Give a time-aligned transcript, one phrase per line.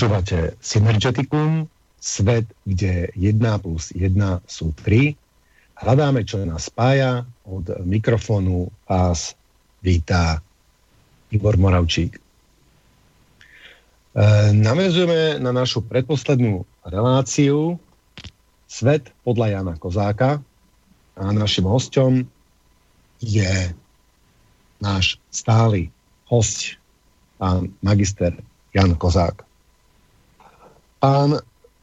[0.00, 1.68] Počúvate Synergeticum,
[2.00, 4.16] svet, kde 1 plus 1
[4.48, 5.12] sú 3.
[5.76, 7.28] Hľadáme, čo nás spája.
[7.44, 9.36] Od mikrofónu vás
[9.84, 10.40] vítá
[11.28, 12.16] Igor Moravčík.
[12.16, 12.20] E,
[14.56, 17.76] navezujeme na našu predposlednú reláciu
[18.72, 20.40] Svet podľa Jana Kozáka
[21.12, 22.24] a našim hostom
[23.20, 23.76] je
[24.80, 25.92] náš stály
[26.24, 26.80] host
[27.36, 28.32] pán magister
[28.72, 29.49] Jan Kozák.
[31.00, 31.40] Pán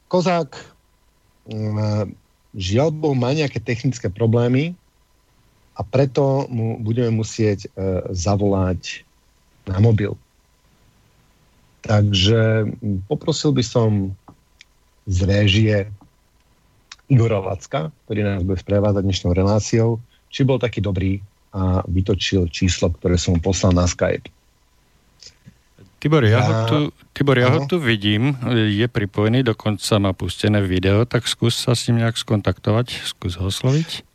[0.08, 0.54] Kozák
[1.50, 2.14] mm,
[2.54, 4.78] žiaľ Bohu má nejaké technické problémy
[5.74, 7.70] a preto mu budeme musieť e,
[8.14, 9.02] zavolať
[9.66, 10.14] na mobil.
[11.82, 14.14] Takže mm, poprosil by som
[15.10, 15.78] z réžie
[17.08, 19.98] Igora Lacka, ktorý nás bude sprevázať dnešnou reláciou,
[20.28, 21.24] či bol taký dobrý
[21.56, 24.28] a vytočil číslo, ktoré som mu poslal na Skype.
[26.08, 26.78] Tibor, ja, ho tu,
[27.12, 31.92] Tibor, ja ho tu vidím, je pripojený, dokonca má pustené video, tak skús sa s
[31.92, 34.08] ním nejak skontaktovať, skús ho osloviť.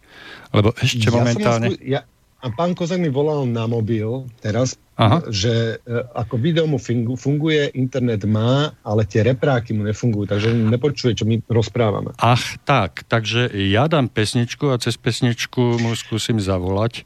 [0.56, 1.76] Lebo ešte ja momentálne...
[1.76, 1.84] Skú...
[1.84, 2.08] Ja,
[2.41, 5.20] a pán Kozak mi volal na mobil teraz, Aha.
[5.28, 10.48] že e, ako video mu fungu, funguje, internet má, ale tie repráky mu nefungujú, takže
[10.48, 12.16] nepočuje, čo my rozprávame.
[12.16, 17.04] Ach, tak, takže ja dám pesničku a cez pesničku mu skúsim zavolať.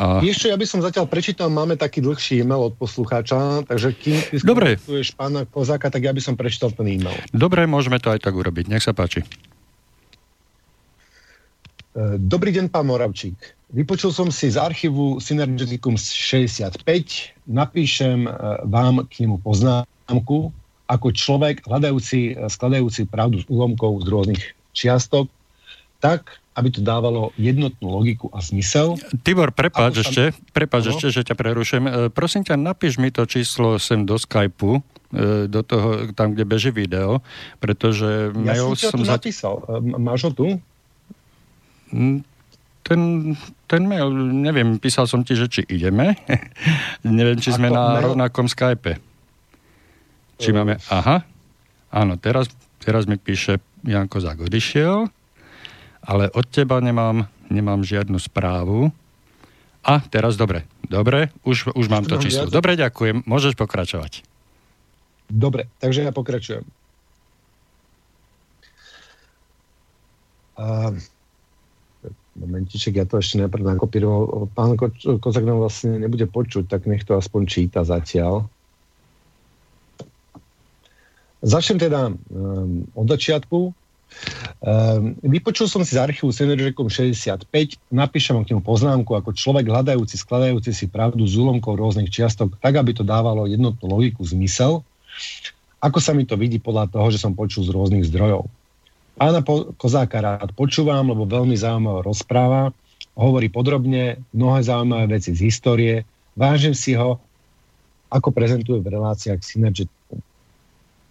[0.00, 0.24] A...
[0.24, 4.36] Čo, ja by som zatiaľ prečítal, máme taký dlhší e-mail od poslucháča, takže kým ty
[4.40, 4.80] Dobre.
[5.16, 7.16] pána Kozáka, tak ja by som prečítal ten e-mail.
[7.32, 8.72] Dobre, môžeme to aj tak urobiť.
[8.72, 9.24] Nech sa páči.
[11.92, 13.36] E, dobrý deň, pán Moravčík.
[13.72, 16.80] Vypočul som si z archívu Synergeticum 65.
[17.48, 18.30] Napíšem e,
[18.64, 20.52] vám k nemu poznámku
[20.92, 24.42] ako človek hľadajúci, skladajúci pravdu z úlomkov z rôznych
[24.76, 25.28] čiastok,
[26.04, 29.00] tak aby to dávalo jednotnú logiku a zmysel.
[29.24, 31.84] Tibor, prepáč ešte, prepáč ešte, že ťa prerušujem.
[31.88, 34.84] E, prosím ťa, napíš mi to číslo sem do Skypeu,
[35.16, 37.24] e, do toho, tam, kde beží video,
[37.56, 38.84] pretože ja mail som...
[38.84, 39.16] Ja som za...
[39.16, 39.54] napísal.
[39.64, 40.46] E, máš ho tu?
[41.88, 42.20] Mm,
[42.84, 43.00] ten,
[43.64, 46.20] ten mail, neviem, písal som ti, že či ideme.
[47.00, 48.12] neviem, či sme na mail?
[48.12, 49.00] rovnakom Skype.
[50.36, 50.76] Či máme...
[50.92, 51.24] Aha.
[51.88, 53.56] Áno, teraz, teraz mi píše
[53.88, 55.21] Janko Zagodišiel
[56.02, 58.90] ale od teba nemám, nemám žiadnu správu.
[59.82, 62.46] A teraz dobre, dobre, už, už mám to číslo.
[62.46, 64.22] Dobre, ďakujem, môžeš pokračovať.
[65.26, 66.62] Dobre, takže ja pokračujem.
[70.54, 70.94] A,
[72.38, 74.46] momentiček, ja to ešte najprv nakopíroval.
[74.54, 78.46] Pán Ko- Kozak nám vlastne nebude počuť, tak nech to aspoň číta zatiaľ.
[81.42, 83.74] Začnem teda um, od začiatku.
[84.62, 87.50] Um, vypočul som si z archívu Synergicom 65,
[87.90, 92.78] napíšem k nemu poznámku ako človek hľadajúci, skladajúci si pravdu z úlomkov rôznych čiastok, tak,
[92.78, 94.86] aby to dávalo jednotnú logiku, zmysel.
[95.82, 98.46] Ako sa mi to vidí podľa toho, že som počul z rôznych zdrojov.
[99.18, 99.42] Pána
[99.76, 102.70] Kozáka rád počúvam, lebo veľmi zaujímavé rozpráva,
[103.18, 106.06] hovorí podrobne, mnohé zaujímavé veci z histórie,
[106.38, 107.18] vážim si ho,
[108.14, 110.20] ako prezentuje v reláciách Synergeticum.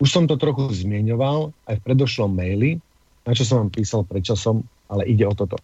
[0.02, 2.82] Už som to trochu zmieňoval aj v predošlom maili,
[3.26, 5.58] na čo som vám písal predčasom, ale ide o toto.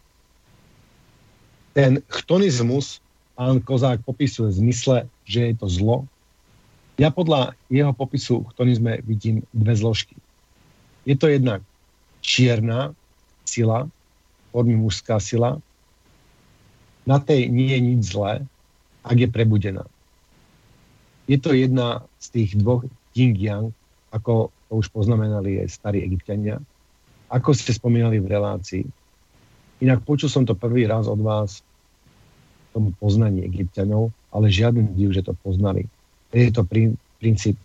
[1.73, 3.01] Ten chtonizmus
[3.37, 4.97] pán Kozák popisuje v zmysle,
[5.29, 5.97] že je to zlo.
[6.97, 10.17] Ja podľa jeho popisu v chtonizme vidím dve zložky.
[11.05, 11.61] Je to jednak
[12.25, 12.97] čierna
[13.45, 13.85] sila,
[14.49, 15.61] formy mužská sila.
[17.05, 18.41] Na tej nie je nič zlé,
[19.05, 19.85] ak je prebudená.
[21.29, 22.83] Je to jedna z tých dvoch
[23.13, 23.71] yin-yang,
[24.11, 26.59] ako to už poznamenali aj starí egyptiania,
[27.27, 28.85] ako ste spomínali v relácii.
[29.83, 31.61] Inak počul som to prvý raz od vás,
[32.71, 35.89] tomu poznaní egyptianov, ale žiaden div, že to poznali.
[36.29, 37.57] Je to prin, princíp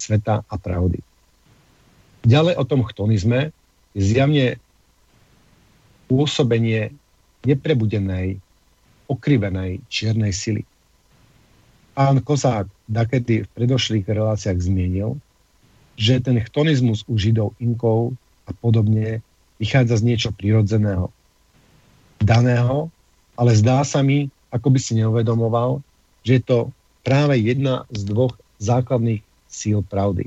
[0.00, 1.00] sveta a pravdy.
[2.26, 3.54] Ďalej o tom chtonizme
[3.94, 4.46] je zjavne
[6.10, 6.90] pôsobenie
[7.46, 8.38] neprebudenej,
[9.06, 10.62] okrivenej čiernej sily.
[11.94, 15.16] Pán Kozák dakedy v predošlých reláciách zmienil,
[15.96, 18.12] že ten chtonizmus u Židov, Inkov
[18.46, 19.20] a podobne
[19.58, 21.10] vychádza z niečo prirodzeného,
[22.22, 22.88] daného,
[23.36, 25.84] ale zdá sa mi, ako by si neuvedomoval,
[26.24, 26.58] že je to
[27.04, 30.26] práve jedna z dvoch základných síl pravdy.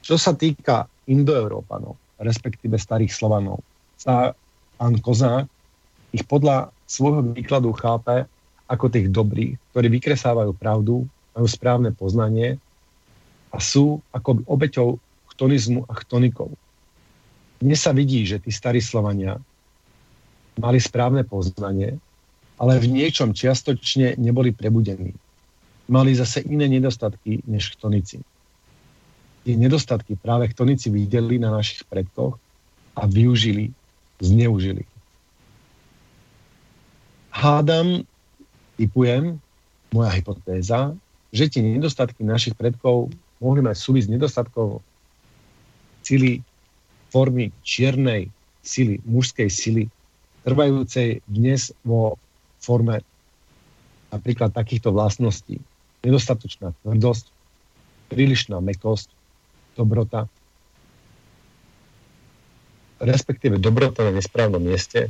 [0.00, 3.60] Čo sa týka indoeurópanov, respektíve starých Slovanov,
[4.00, 4.32] sa
[4.80, 5.44] pán Kozák
[6.10, 8.26] ich podľa svojho výkladu chápe
[8.66, 12.58] ako tých dobrých, ktorí vykresávajú pravdu, majú správne poznanie
[13.50, 14.98] a sú ako obeťou
[15.34, 16.54] chtonizmu a chtonikov.
[17.60, 19.36] Dnes sa vidí, že tí starí Slovania
[20.56, 22.00] mali správne poznanie,
[22.56, 25.12] ale v niečom čiastočne neboli prebudení.
[25.90, 28.22] mali zase iné nedostatky než chtonici.
[29.44, 32.38] Tie nedostatky práve chtonici videli na našich predkoch
[32.96, 33.74] a využili,
[34.22, 34.86] zneužili.
[37.34, 38.06] Hádam,
[38.78, 39.40] typujem,
[39.90, 40.94] moja hypotéza,
[41.34, 43.10] že tie nedostatky našich predkov
[43.42, 44.36] mohli mať súvisť s
[46.00, 46.40] sily
[47.10, 48.30] formy čiernej
[48.62, 49.84] sily, mužskej sily,
[50.46, 52.16] trvajúcej dnes vo
[52.62, 53.02] forme
[54.14, 55.60] napríklad takýchto vlastností.
[56.00, 57.26] Nedostatočná tvrdosť,
[58.08, 59.12] prílišná mekosť,
[59.76, 60.26] dobrota,
[63.00, 65.08] respektíve dobrota na nesprávnom mieste,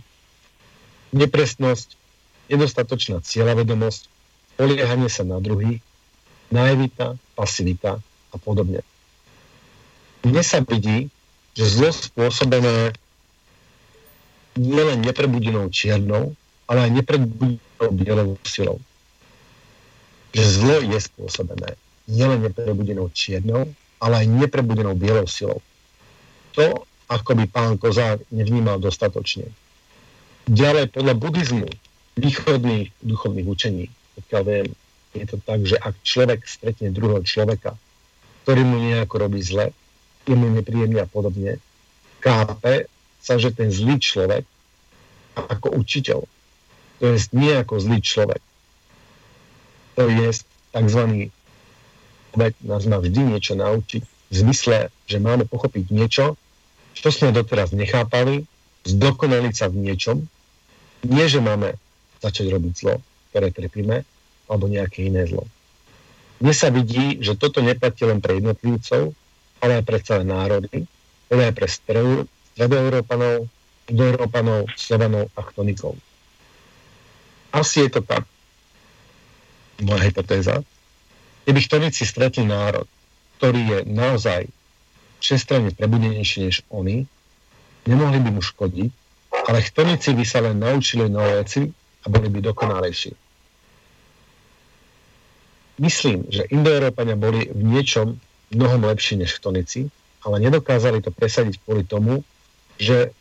[1.11, 1.99] nepresnosť,
[2.51, 4.03] nedostatočná cieľavedomosť,
[4.59, 5.83] poliehanie sa na druhých,
[6.51, 7.99] naivita, pasivita
[8.31, 8.83] a podobne.
[10.27, 11.09] Mne sa vidí,
[11.55, 12.95] že zlo spôsobené
[14.59, 16.35] nielen neprebudenou čiernou,
[16.71, 18.79] ale aj neprebudenou bielou silou.
[20.31, 21.75] Že zlo je spôsobené
[22.11, 23.71] nielen neprebudenou čiernou,
[24.03, 25.63] ale aj neprebudenou bielou silou.
[26.59, 29.47] To, ako by pán Kozák nevnímal dostatočne.
[30.51, 31.69] Ďalej, podľa buddhizmu,
[32.19, 33.87] východných duchovných učení,
[34.19, 34.69] pokiaľ viem,
[35.15, 37.75] je to tak, že ak človek stretne druhého človeka,
[38.47, 39.75] ktorý mu nejako robí zle,
[40.29, 41.57] je mu nepríjemný a podobne,
[42.21, 42.89] kápe
[43.21, 44.45] sa, že ten zlý človek
[45.37, 46.21] ako učiteľ,
[47.01, 48.43] to je nie ako zlý človek,
[49.97, 50.29] to je
[50.71, 51.03] tzv.
[52.33, 56.39] človek nás má vždy niečo naučiť v zmysle, že máme pochopiť niečo,
[56.95, 58.45] čo sme doteraz nechápali,
[58.85, 60.17] zdokonaliť sa v niečom,
[61.09, 61.75] nie, že máme
[62.21, 62.95] začať robiť zlo,
[63.33, 64.05] ktoré trpíme,
[64.53, 65.49] alebo nejaké iné zlo.
[66.41, 69.13] Mne sa vidí, že toto neplatí len pre jednotlivcov,
[69.61, 70.89] ale aj pre celé národy,
[71.31, 73.47] ale aj pre stredoeurópanov,
[73.87, 75.95] indoeurópanov, slovanov a chtonikov.
[77.53, 78.25] Asi je to tak.
[79.81, 80.63] Moja hypotéza.
[81.45, 82.87] Keby chtonici stretli národ,
[83.41, 84.47] ktorý je naozaj
[85.21, 87.09] všestranne prebudenejší než oni,
[87.89, 88.91] nemohli by mu škodiť,
[89.49, 91.65] ale chtonici by sa len naučili nové veci
[92.05, 93.13] a boli by dokonalejší.
[95.81, 98.21] Myslím, že Indoeurópania boli v niečom
[98.51, 99.91] mnohom lepší než chtonici,
[100.27, 102.21] ale nedokázali to presadiť kvôli tomu,
[102.77, 103.15] že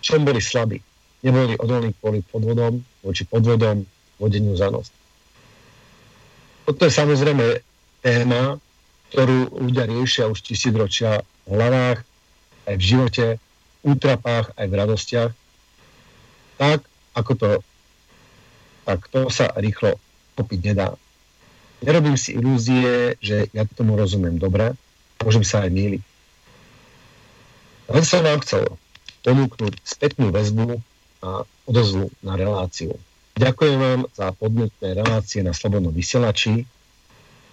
[0.00, 0.80] čom boli slabí.
[1.22, 3.86] Neboli odolní kvôli podvodom, voči podvodom,
[4.18, 4.90] vodeniu za nos.
[6.66, 7.62] Toto je samozrejme
[8.02, 8.58] téma,
[9.10, 12.00] ktorú ľudia riešia už tisícročia v hlavách,
[12.66, 15.30] aj v živote, v útrapách, aj v radostiach.
[16.58, 16.86] Tak,
[17.18, 17.50] ako to,
[18.86, 19.98] tak to sa rýchlo
[20.38, 20.94] popiť nedá.
[21.82, 24.78] Nerobím si ilúzie, že ja tomu rozumiem dobre,
[25.18, 26.02] môžem sa aj míliť.
[27.90, 28.64] Len som vám chcel
[29.26, 30.78] ponúknuť spätnú väzbu
[31.22, 32.94] a odozvu na reláciu.
[33.34, 36.62] Ďakujem vám za podnetné relácie na Slobodnom vysielači.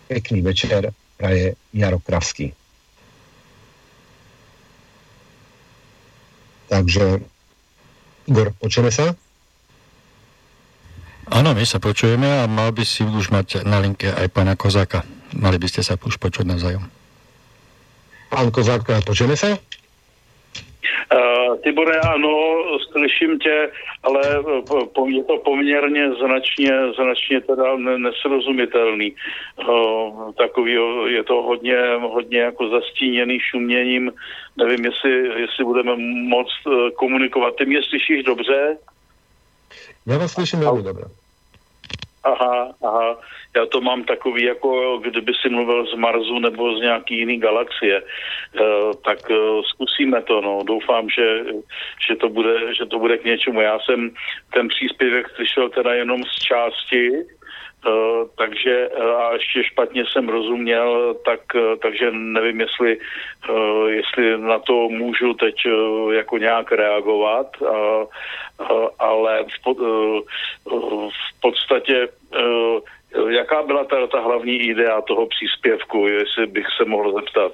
[0.10, 2.54] Pekný večer praje Jaro Kravský.
[6.70, 7.26] Takže,
[8.30, 9.18] Igor, počujeme sa?
[11.30, 15.06] Áno, my sa počujeme a mal by si už mať na linke aj pána Kozáka.
[15.38, 16.82] Mali by ste sa už počuť navzájom.
[18.34, 19.54] Pán Kozák, počujeme sa?
[21.10, 22.34] Uh, Tibore, ano,
[22.92, 23.70] slyším tě,
[24.04, 24.22] ale
[24.94, 29.14] po, je to poměrně značně, značně teda nesrozumitelný.
[29.58, 30.78] Uh, takový,
[31.14, 34.12] je to hodně, hodně jako zastíněný šuměním.
[34.58, 35.96] Nevím, jestli, jestli budeme
[36.30, 36.48] moc
[36.96, 37.56] komunikovat.
[37.56, 38.78] Ty mě slyšíš dobře?
[40.06, 41.19] Já vás slyším velmi dobře.
[42.24, 43.20] Aha, aha.
[43.56, 47.98] Já to mám takový, jako kdyby si mluvil z Marsu nebo z nějaký jiný galaxie.
[47.98, 48.04] E,
[49.06, 50.64] tak e, zkusíme to, no.
[50.64, 51.44] Doufám, že,
[52.08, 53.62] že, to bude, že to bude k něčemu.
[53.62, 54.12] Já jsem
[54.54, 57.12] ten příspěvek slyšel teda jenom z části,
[57.80, 62.98] Uh, takže uh, a ještě špatně jsem rozuměl, tak, uh, takže nevím, jestli,
[63.88, 65.56] jestli na to můžu teď
[66.12, 67.48] jako nějak reagovat,
[69.00, 69.78] ale v, pod,
[71.10, 72.08] v podstatě
[73.30, 77.52] jaká byla ta, ta hlavní idea toho příspěvku, jestli bych se mohl zeptat.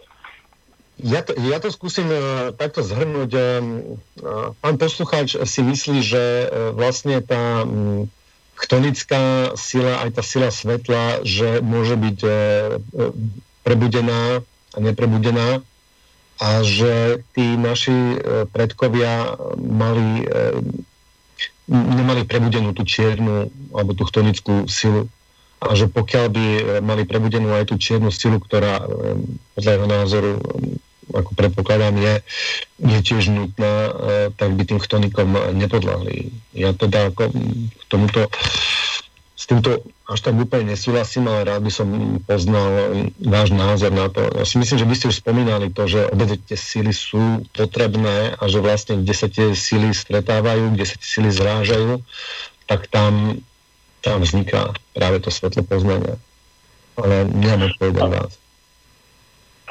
[0.95, 3.31] Ja to, ja to uh, takto zhrnúť.
[3.35, 8.07] Uh, pán poslucháč si myslí, že vlastne tá um,
[8.55, 12.33] chtonická sila, aj tá sila svetla, že môže byť e, e,
[13.67, 14.39] prebudená
[14.75, 15.63] a neprebudená
[16.39, 18.17] a že tí naši e,
[18.51, 20.59] predkovia mali, e,
[21.71, 25.07] nemali prebudenú tú čiernu alebo tú chtonickú silu.
[25.63, 28.83] A že pokiaľ by e, mali prebudenú aj tú čiernu silu, ktorá
[29.55, 30.31] podľa jeho názoru
[31.13, 32.13] ako predpokladám, je,
[32.81, 33.91] je tiež nutná, e,
[34.33, 36.33] tak by tým chtonikom nepodľahli.
[36.57, 37.29] Ja teda ako
[37.69, 38.25] k tomuto
[39.35, 41.87] s týmto až tak úplne nesúhlasím, ale rád by som
[42.25, 44.25] poznal váš názor na to.
[44.33, 48.33] Ja si myslím, že by ste už spomínali to, že obe tie síly sú potrebné
[48.37, 52.01] a že vlastne kde sa tie síly stretávajú, kde sa tie síly zrážajú,
[52.65, 53.37] tak tam,
[54.01, 56.17] tam vzniká práve to svetlo poznania.
[56.97, 58.33] Ale nemám odpověď na vás.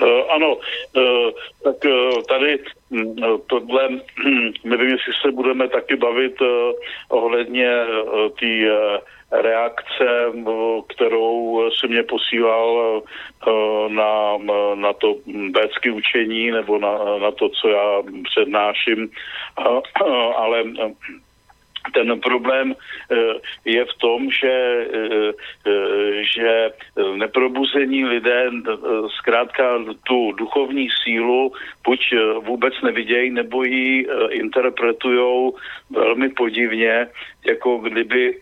[0.02, 1.30] Uh, ano, uh,
[1.64, 2.58] tak uh, tady
[2.90, 3.88] hm, tohle,
[4.24, 6.34] hm, nevím, jestli se budeme taky bavit
[7.08, 7.70] ohledně
[8.40, 8.46] té
[9.42, 10.32] reakce,
[10.88, 13.02] kterou si mě posílal
[13.88, 14.38] na,
[14.74, 15.16] na to
[15.50, 19.10] bécké učení nebo na, na to, co já přednáším,
[20.36, 20.64] ale
[21.92, 23.16] ten problém eh,
[23.64, 24.54] je v tom, že,
[24.92, 25.32] eh,
[25.66, 26.70] eh, že
[27.16, 28.50] neprobuzení lidé
[29.18, 31.52] zkrátka tu duchovní sílu
[31.84, 32.00] buď
[32.40, 35.52] vůbec nevidějí, nebo ji interpretují
[35.90, 37.06] velmi podivně,
[37.46, 38.40] jako kdyby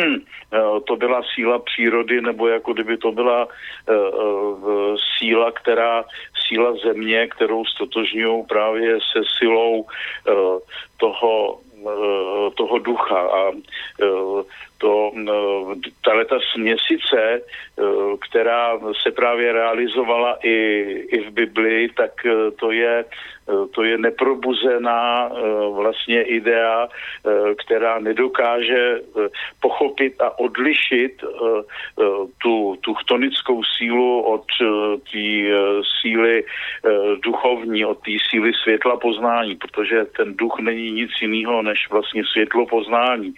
[0.86, 3.48] to byla síla přírody, nebo jako kdyby to byla
[5.18, 6.04] síla, která,
[6.48, 9.86] síla země, kterou stotožňují právě se silou
[10.96, 11.60] toho
[12.56, 13.52] toho ducha a
[13.98, 14.44] eh,
[14.80, 17.40] to, eh, tahle ta směsice,
[18.28, 20.56] která se právě realizovala i,
[21.08, 22.12] i v Biblii, tak
[22.60, 23.04] to je
[23.50, 25.40] Eh, to je neprobuzená eh,
[25.74, 29.00] vlastně idea, eh, která nedokáže
[29.60, 31.24] pochopit a odlišit
[32.42, 34.44] tu, tu chtonickou sílu od
[35.12, 35.28] té
[36.00, 36.44] síly
[37.22, 42.66] duchovní, od té síly světla poznání, protože ten duch není nic jiného než vlastně světlo
[42.66, 43.34] poznání.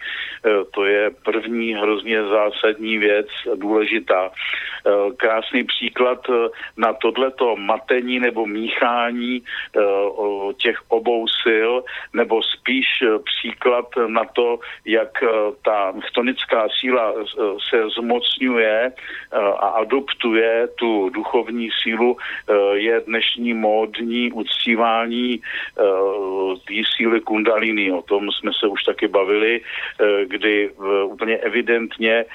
[0.71, 4.31] To je první hrozně zásadní věc, důležitá.
[5.17, 6.19] Krásný příklad
[6.77, 9.41] na tohleto matení nebo míchání
[10.57, 11.71] těch obou sil,
[12.13, 12.85] nebo spíš
[13.25, 15.23] příklad na to, jak
[15.65, 17.13] ta chtonická síla
[17.69, 18.91] se zmocňuje
[19.59, 22.17] a adoptuje tu duchovní sílu,
[22.73, 25.41] je dnešní módní uctívání
[26.67, 27.91] té síly kundalíny.
[27.91, 29.61] O tom jsme se už taky bavili,
[30.25, 30.69] kdy
[31.23, 32.25] úplně evidentně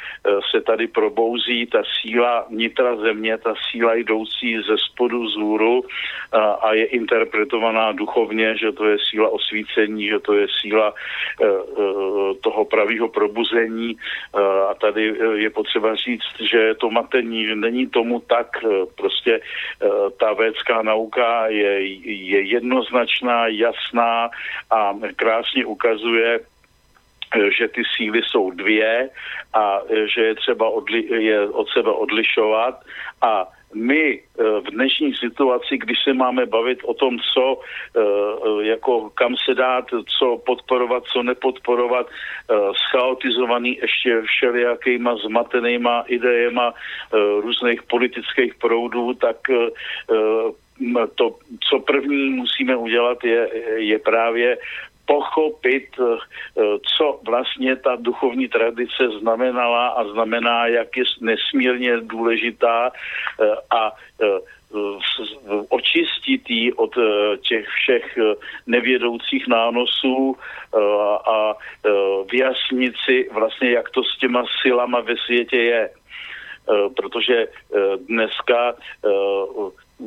[0.51, 5.85] se tady probouzí ta síla nitra země, ta síla jdoucí ze spodu zůru
[6.61, 12.35] a je interpretovaná duchovně, že to je síla osvícení, že to je síla eh, eh,
[12.41, 13.93] toho pravého probuzení.
[13.97, 14.41] Eh,
[14.71, 18.57] a tady je potřeba říct, že to matení není tomu tak,
[18.97, 19.41] prostě
[20.21, 24.31] ta védská nauka je, je jednoznačná, jasná
[24.71, 26.41] a krásně ukazuje,
[27.59, 29.11] že ty síly jsou dvě
[29.55, 29.81] a
[30.15, 32.81] že je třeba odli, je od sebe odlišovat.
[33.23, 38.67] A my eh, v dnešní situaci, když se máme bavit o tom, co, eh, eh,
[38.67, 39.85] jako kam se dát,
[40.19, 42.07] co podporovat, co nepodporovat,
[42.75, 46.75] schaotizovaný ještě všelijakýma zmatenýma idejema
[47.41, 49.37] různých politických proudů, tak
[51.15, 54.59] to, co první musíme udělat, je, je právě
[55.09, 56.63] pochopit, eh, eh,
[56.97, 63.93] co vlastně ta duchovní tradice znamenala a znamená, jak je nesmírně důležitá eh, a
[65.69, 66.93] očistit ji od
[67.41, 68.19] těch všech
[68.67, 70.37] nevědoucích nánosů
[71.25, 71.57] a
[72.33, 75.91] vyjasnit si vlastně, jak to s těma silama ve světě je.
[76.97, 77.47] Protože
[78.09, 78.77] dneska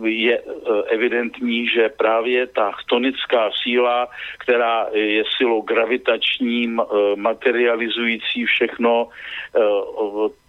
[0.03, 0.43] je eh,
[0.87, 4.07] evidentní, že právě ta chtonická síla,
[4.37, 9.07] která je silou gravitačním, eh, materializující všechno,
[9.55, 9.59] eh,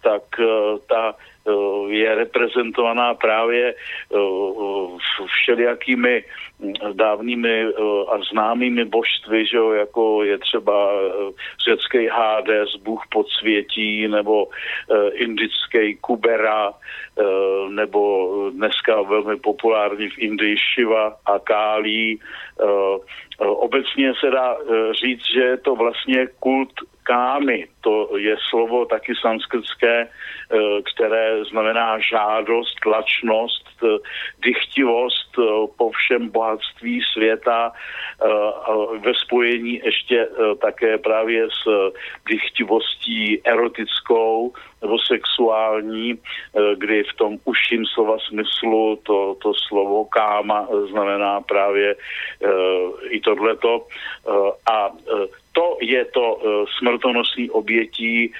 [0.01, 0.23] tak
[0.87, 1.15] ta
[1.87, 3.75] je reprezentovaná právě
[5.25, 6.23] všelijakými
[6.93, 7.65] dávnými
[8.07, 10.91] a známými božstvy, že jo, jako je třeba
[11.69, 14.47] řecký Hades, bůh podsvětí, nebo
[15.13, 16.73] indický Kubera,
[17.69, 22.19] nebo dneska velmi populární v Indii Shiva a Kálí.
[23.37, 24.57] Obecně se dá
[25.03, 26.73] říct, že je to vlastně kult
[27.03, 30.57] kámy, to je slovo taky sanskritské, eh,
[30.93, 33.87] které znamená žádost, tlačnost, eh,
[34.39, 35.43] dychtivost eh,
[35.77, 37.71] po všem bohatství světa
[38.99, 40.27] ve spojení ještě
[40.61, 41.91] také právě s
[42.29, 46.19] dychtivostí erotickou nebo sexuální,
[46.75, 51.95] kdy v tom užším slova smyslu to, to slovo káma znamená právě
[53.09, 53.87] i tohleto.
[54.71, 54.89] A
[55.53, 56.39] to je to
[56.77, 58.33] smrtonosný obětí,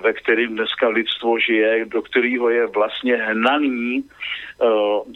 [0.00, 4.04] ve kterým dneska lidstvo žije, do kterého je vlastně hnaný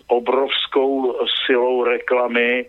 [0.06, 2.66] obrovskou silou reklamy,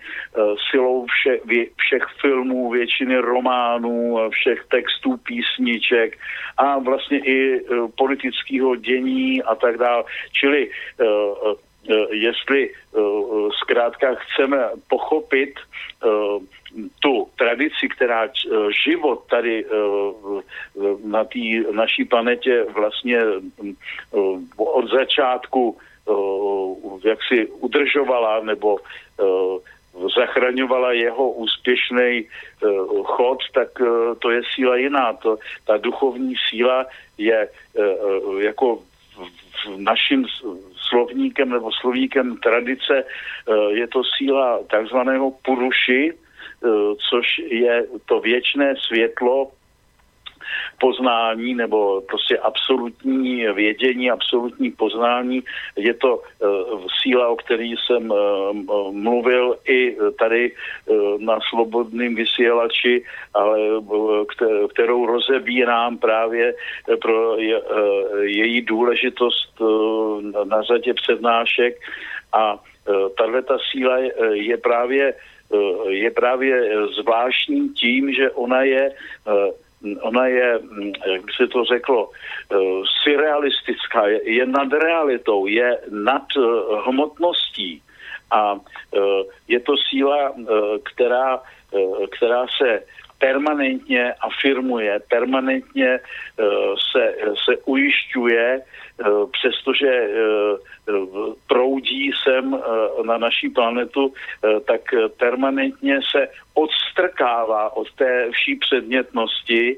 [0.71, 1.39] silou vše,
[1.77, 6.17] všech filmů, většiny románů, všech textů, písniček
[6.57, 7.61] a vlastně i
[7.97, 10.03] politického dění a tak dále.
[10.31, 10.69] Čili
[12.11, 12.69] jestli
[13.63, 14.57] zkrátka chceme
[14.89, 15.53] pochopit
[16.99, 18.29] tu tradici, která
[18.83, 19.65] život tady
[21.03, 21.39] na té
[21.71, 23.19] naší planetě vlastně
[24.57, 25.77] od začátku
[27.03, 28.77] jak si udržovala nebo
[30.15, 32.25] zachraňovala jeho úspěšný
[33.03, 33.67] chod, tak
[34.19, 35.13] to je síla jiná.
[35.13, 36.85] To, ta duchovní síla
[37.17, 37.47] je
[38.39, 38.79] jako
[39.77, 40.25] naším
[40.89, 43.03] slovníkem nebo slovíkem tradice
[43.69, 46.13] je to síla takzvaného puruši,
[47.09, 49.51] což je to věčné světlo
[50.79, 55.43] poznání nebo prostě absolutní vědění, absolutní poznání.
[55.77, 60.51] Je to uh, síla, o které jsem uh, mluvil i tady
[61.19, 63.59] na slobodném vysílači, ale
[64.73, 66.53] kterou rozebírám právě
[67.01, 67.61] pro je,
[68.21, 69.61] její důležitost
[70.43, 71.79] na řadě přednášek
[72.33, 72.59] a
[73.17, 73.97] tahle ta síla
[74.31, 75.13] je právě
[75.89, 78.91] je právě zvláštní tím, že ona je
[80.01, 82.09] ona je, mm, jak by se to řeklo,
[82.51, 82.55] eh,
[83.03, 86.41] surrealistická, je, nad realitou, je nad eh,
[86.85, 87.81] hmotností.
[88.31, 88.99] A eh,
[89.47, 90.33] je to síla,
[90.83, 91.41] která,
[92.11, 92.83] která se
[93.19, 95.99] permanentně afirmuje, permanentně
[96.91, 98.61] se, se ujišťuje,
[99.31, 100.09] přestože
[101.47, 102.59] proudí sem
[103.05, 104.13] na naší planetu,
[104.65, 104.81] tak
[105.17, 109.77] permanentně se odstrkává od té vší předmětnosti.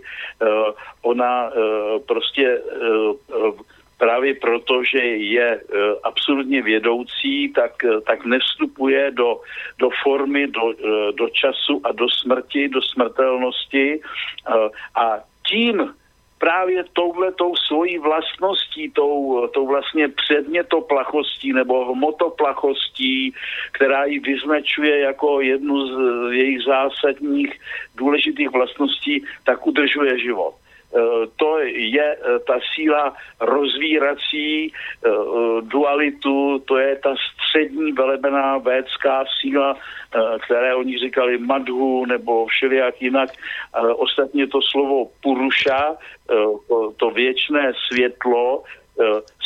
[1.01, 1.51] Ona
[2.07, 2.61] prostě
[3.97, 5.61] právě proto, že je
[6.03, 7.71] absolutně vědoucí, tak,
[8.07, 9.41] tak nevstupuje do,
[9.79, 10.73] do formy, do,
[11.11, 14.01] do času a do smrti, do smrtelnosti
[14.95, 15.93] a tím
[16.43, 23.33] právě touhletou svojí vlastností, tou, tou vlastně předmětoplachostí nebo hmotoplachostí,
[23.71, 25.93] která ji vyznačuje jako jednu z
[26.31, 27.59] jejich zásadních
[27.95, 30.55] důležitých vlastností, tak udržuje život.
[30.93, 35.09] Eh, to je eh, ta síla rozvírací eh,
[35.61, 39.77] dualitu, to je ta střední velebená védská síla,
[40.45, 43.29] které oni říkali madhu nebo všelijak jinak.
[43.95, 45.97] Ostatně to slovo puruša,
[46.67, 48.63] to, to věčné světlo,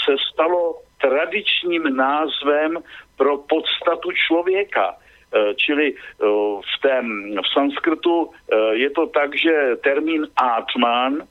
[0.05, 2.77] se stalo tradičním názvem
[3.17, 4.95] pro podstatu člověka.
[5.27, 5.97] Eh, čili eh,
[6.63, 11.27] v, tém, v sanskrtu eh, je to tak, že termín Atman,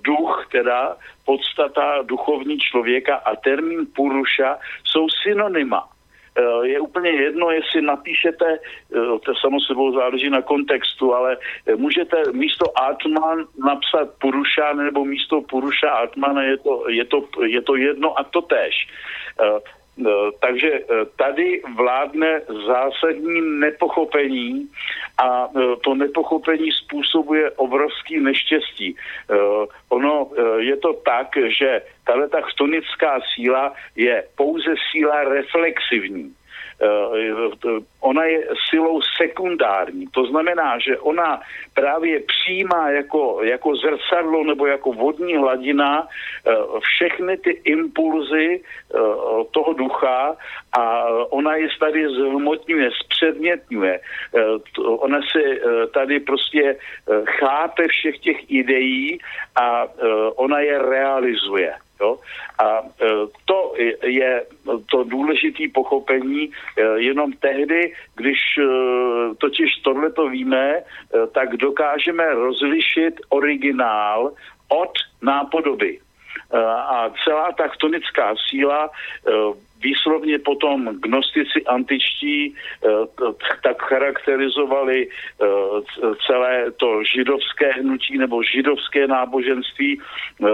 [0.00, 5.88] duch teda, podstata duchovní člověka a termín Puruša jsou synonyma.
[6.62, 8.58] Je úplně jedno, jestli napíšete,
[9.24, 11.36] to samo sebou záleží na kontextu, ale
[11.76, 17.76] můžete místo Atman napsat Puruša nebo místo Puruša Atman, je to, je to, je to
[17.76, 18.74] jedno a to tež.
[19.96, 20.82] No, takže e,
[21.16, 24.68] tady vládne zásadní nepochopení
[25.18, 28.96] a e, to nepochopení způsobuje obrovský neštěstí.
[29.88, 31.28] Ono je to tak,
[31.58, 36.34] že tahle ta chtonická síla je pouze síla reflexivní.
[36.82, 40.06] Eh, ona je silou sekundární.
[40.06, 41.40] To znamená, že ona
[41.74, 46.08] právě přijímá jako, jako zrcadlo nebo jako vodní hladina
[46.46, 48.98] eh, všechny ty impulzy eh,
[49.50, 50.36] toho ducha
[50.78, 54.00] a ona je tady zhmotňuje, zpředmětňuje.
[54.78, 55.40] Ona se
[55.94, 56.76] tady prostě
[57.24, 59.18] chápe všech těch ideí
[59.56, 59.86] a
[60.36, 61.74] ona je realizuje.
[62.02, 62.18] Jo?
[62.58, 63.06] A e,
[63.44, 64.44] to je
[64.90, 68.64] to důležité pochopení e, jenom tehdy, když e,
[69.38, 70.82] totiž tohle to víme,
[71.34, 74.32] tak dokážeme rozlišit originál
[74.68, 75.98] od nápodoby.
[76.90, 78.90] A celá ta chtonická síla
[79.82, 82.88] výslovně potom gnostici antičtí eh,
[83.62, 85.46] tak charakterizovali eh,
[86.26, 90.46] celé to židovské hnutí nebo židovské náboženství eh,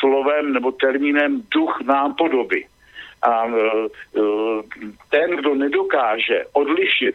[0.00, 2.66] slovem nebo termínem duch nápodoby.
[3.22, 3.46] A
[5.10, 7.14] ten, kdo nedokáže odlišit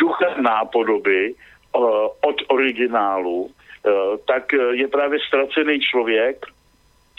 [0.00, 1.34] ducha nápodoby
[2.24, 3.50] od originálu,
[4.24, 6.46] tak je právě ztracený člověk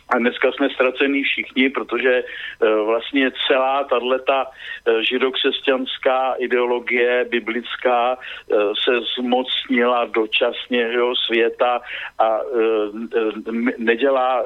[0.09, 8.73] a dneska jsme ztracení všichni, protože uh, vlastně celá tato uh, židokřesťanská ideologie biblická uh,
[8.83, 11.81] se zmocnila dočasně jo, světa
[12.19, 12.39] a
[13.77, 14.43] nedělá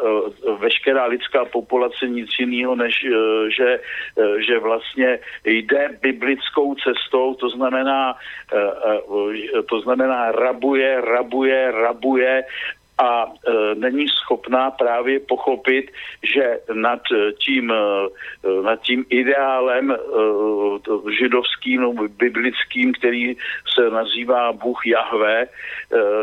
[0.60, 3.06] veškerá lidská populace nic jiného, než
[3.58, 3.80] že,
[4.48, 8.16] že vlastně jde biblickou cestou, to znamená,
[9.70, 12.44] to znamená rabuje, rabuje, rabuje
[13.00, 15.92] a e, není schopná právě pochopit,
[16.24, 17.00] že nad
[17.40, 19.98] tím, e, nad tím ideálem e,
[21.20, 23.36] židovským nebo biblickým, který
[23.74, 25.48] se nazývá Bůh Jahve, e,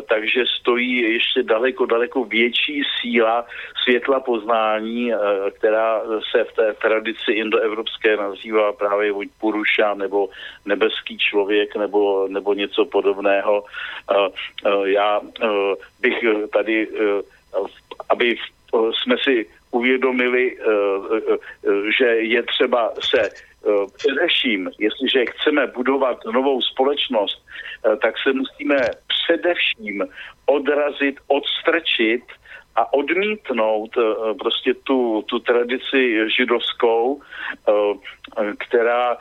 [0.08, 3.46] takže stojí ještě daleko, daleko větší síla
[3.82, 5.16] světla poznání, e,
[5.58, 10.28] která se v té tradici indoevropské nazývá právě Puruša nebo
[10.64, 13.64] nebeský člověk nebo, nebo něco podobného.
[13.64, 14.16] E,
[14.66, 15.46] e, já e,
[16.00, 17.22] bych tady tady, eh,
[18.08, 18.36] aby
[19.02, 23.30] jsme si uvědomili, eh, eh, že je třeba se
[23.96, 27.42] především, jestliže chceme budovat novou společnost,
[28.02, 28.76] tak se musíme
[29.08, 30.06] především
[30.46, 32.22] odrazit, odstrčit
[32.76, 33.90] a odmítnout
[34.38, 37.20] prostě tu, tu tradici židovskou,
[38.58, 39.16] která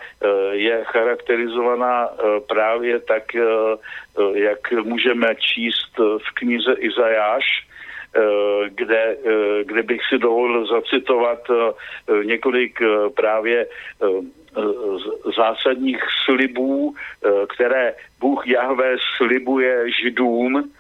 [0.51, 2.09] je charakterizovaná
[2.47, 3.23] právě tak,
[4.33, 7.67] jak můžeme číst v knize Izajáš,
[8.69, 9.17] kde,
[9.63, 11.39] kde bych si dovolil zacitovat
[12.23, 12.79] několik
[13.15, 13.67] právě
[15.37, 16.95] zásadních slibů,
[17.53, 20.71] které Bůh Jahve slibuje židům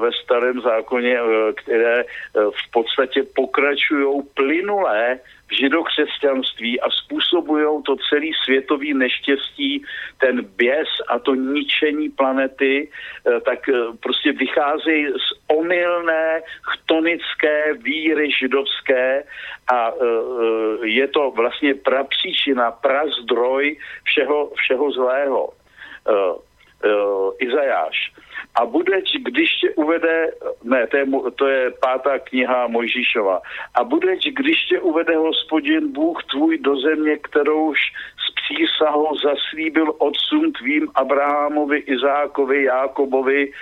[0.00, 1.18] ve starém zákoně,
[1.56, 5.20] které v podstatě pokračují plynulé
[5.50, 9.84] v židokřesťanství a způsobují to celý světový neštěstí,
[10.18, 18.30] ten běs a to ničení planety, eh, tak eh, prostě vycházejí z omylné chtonické víry
[18.30, 19.24] židovské
[19.72, 25.52] a eh, je to vlastně prapříčina, prazdroj všeho, všeho zlého.
[27.38, 28.12] Izajáš
[28.54, 30.30] a bude, když tě uvede,
[30.64, 33.40] ne, to je, to je pátá kniha Mojžíšova,
[33.74, 37.78] a bude, když tě uvede hospodin Bůh tvůj do země, kterouž
[38.26, 43.52] s přísahou zaslíbil otcům tvým Abrahamovi, Izákovi, Jákobovi,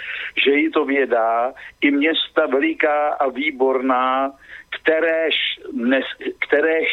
[0.44, 4.32] že jí to vědá, i města veliká a výborná,
[4.70, 5.34] kteréž,
[5.72, 6.00] ne,
[6.48, 6.88] kteréž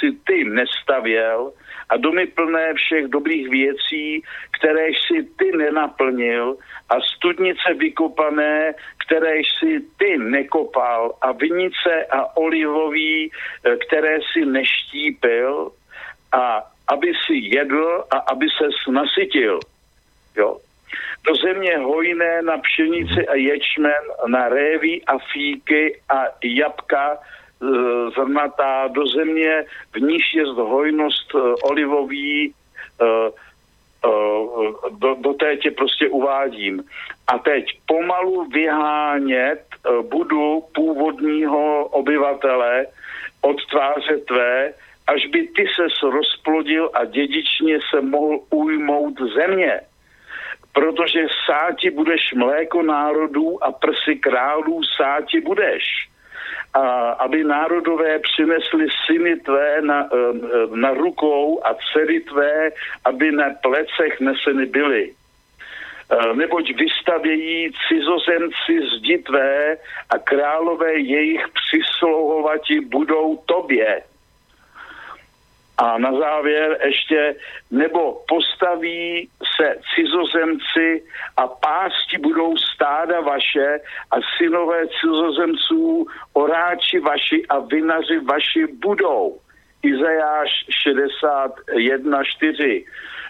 [0.00, 1.52] si ty nestavěl,
[1.94, 4.22] a domy plné všech dobrých věcí,
[4.58, 6.56] které si ty nenaplnil
[6.90, 8.74] a studnice vykopané,
[9.06, 15.70] které si ty nekopal a vinice a olivový, eh, které si neštípil
[16.32, 19.60] a aby si jedl a aby se nasytil.
[20.36, 20.58] Jo.
[21.26, 27.18] Do země hojné na pšenici a ječmen, na révy a fíky a jabka,
[28.14, 29.64] zrnatá do země,
[29.94, 32.54] v níž je hojnost eh, olivový,
[33.02, 33.30] eh,
[34.90, 36.84] do, do té tě prostě uvádím.
[37.26, 39.64] A teď pomalu vyhánět
[40.02, 42.86] budu původního obyvatele
[43.40, 44.72] od tváře tvé,
[45.06, 49.80] až by ty se rozplodil a dědičně se mohl ujmout země.
[50.72, 56.08] Protože sáti budeš mléko národů a prsy králů sáti budeš
[56.74, 62.70] a aby národové přinesli syny tvé na, eh, na rukou a dcery tvé,
[63.04, 65.14] aby na plecech neseny byly.
[66.10, 69.76] Eh, neboť vystavějí cizozemci zdi tvé
[70.10, 74.02] a králové jejich přislouhovati budou tobě.
[75.78, 77.34] A na závěr ještě,
[77.70, 81.02] nebo postaví se cizozemci
[81.36, 89.38] a pásti budou stáda vaše a synové cizozemců, oráči vaši a vinaři vaši budou.
[89.82, 90.50] Izajáš
[90.86, 92.84] 61.4.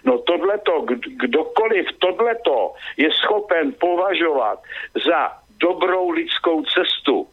[0.04, 4.62] No tohleto, kdokoliv tohleto je schopen považovat
[5.06, 7.26] za dobrou lidskou cestu,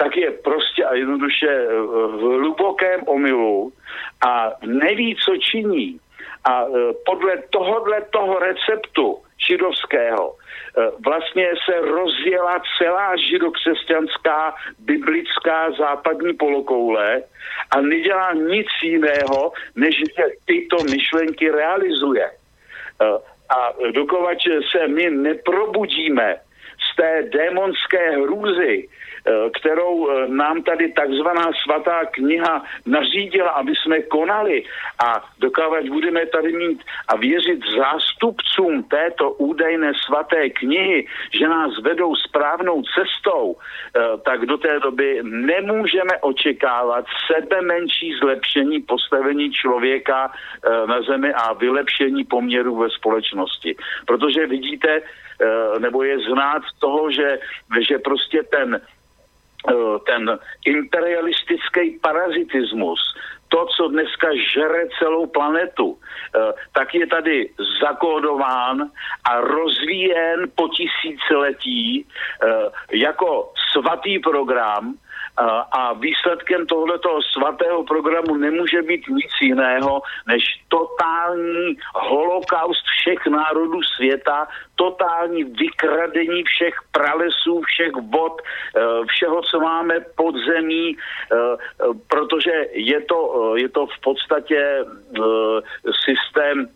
[0.00, 1.68] tak je prostě a jednoduše eh,
[2.16, 3.72] v hlubokém omylu
[4.26, 6.00] a neví, co činí.
[6.44, 16.34] A eh, podle tohohle toho receptu židovského eh, vlastně se rozjela celá židokřesťanská biblická západní
[16.34, 17.22] polokoule
[17.70, 22.30] a nedělá nic jiného, než že tyto myšlenky realizuje.
[23.50, 26.36] A dokovač se my neprobudíme
[27.00, 28.88] té démonské hrůzy,
[29.26, 34.64] Eh, kterou eh, nám tady takzvaná svatá kniha nařídila, aby jsme konali
[35.04, 42.16] a dokávat budeme tady mít a věřit zástupcům této údajné svaté knihy, že nás vedou
[42.16, 50.32] správnou cestou, eh, tak do té doby nemůžeme očekávat sebe menší zlepšení postavení člověka
[50.86, 53.76] na zemi a vylepšení poměrů ve společnosti.
[54.06, 55.02] Protože vidíte,
[55.78, 57.38] nebo je znát toho, že,
[57.88, 58.80] že prostě ten
[59.68, 63.00] Eh, ten imperialistický parazitismus,
[63.48, 67.50] to, co dneska žere celou planetu, eh, tak je tady
[67.80, 68.90] zakódován
[69.24, 74.94] a rozvíjen po tisíciletí eh, jako svatý program,
[75.72, 84.48] a výsledkem tohoto svatého programu nemůže být nic jiného, než totální holokaust všech národů světa,
[84.74, 91.36] totální vykradení všech pralesů, všech vod, eh, všeho, co máme pod zemí, eh,
[92.08, 94.84] protože je to, je to v podstatě
[96.04, 96.68] systém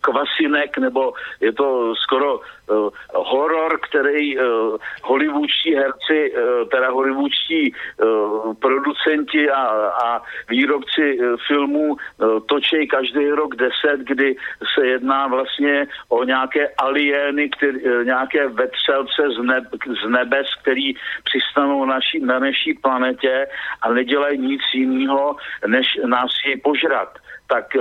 [0.00, 8.54] kvasinek, nebo je to skoro uh, horor, který uh, hollywoodští herci, uh, teda hollywoodští uh,
[8.54, 9.62] producenti a,
[10.04, 14.36] a výrobci uh, filmů uh, točí každý rok deset, kdy
[14.74, 19.64] se jedná vlastně o nějaké aliény, který, uh, nějaké vetřelce z, neb,
[20.04, 23.46] z nebes, který přistanou naší, na naší planetě
[23.82, 27.18] a nedělají nic jiného, než nás ji požrat.
[27.46, 27.76] Tak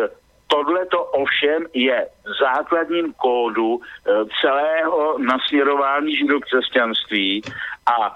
[0.52, 2.08] Tohle to ovšem je
[2.42, 7.42] základním kódu e, celého nasměrování židokřesťanství
[7.86, 8.14] a e,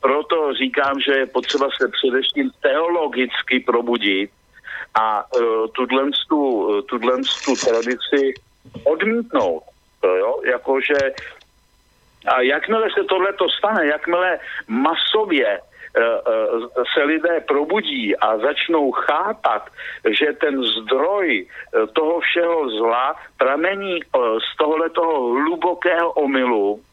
[0.00, 4.30] proto říkám, že je potřeba se především teologicky probudit
[5.00, 5.24] a
[5.72, 6.02] tuhle
[7.44, 8.34] tu tradici
[8.84, 9.62] odmítnout.
[10.04, 10.40] Jo?
[10.44, 10.98] Jakože
[12.26, 15.69] a jakmile se tohle to stane, jakmile masově Eh, eh,
[16.94, 19.70] se lidé probudí a začnou chápat,
[20.10, 24.00] že ten zdroj eh, toho všeho zla pramení
[24.38, 25.02] z tohoto
[25.34, 26.89] hlubokého omylu, Eh,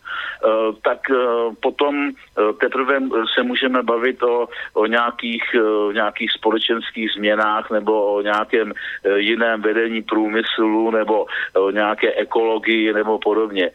[0.82, 1.15] tak eh,
[1.60, 3.00] potom eh, teprve
[3.36, 5.43] se můžeme bavit o, o nějakých,
[5.93, 8.74] nějakých společenských změnách nebo o nějakém
[9.15, 13.72] jiném vedení průmyslu nebo o nějaké ekologii nebo podobně.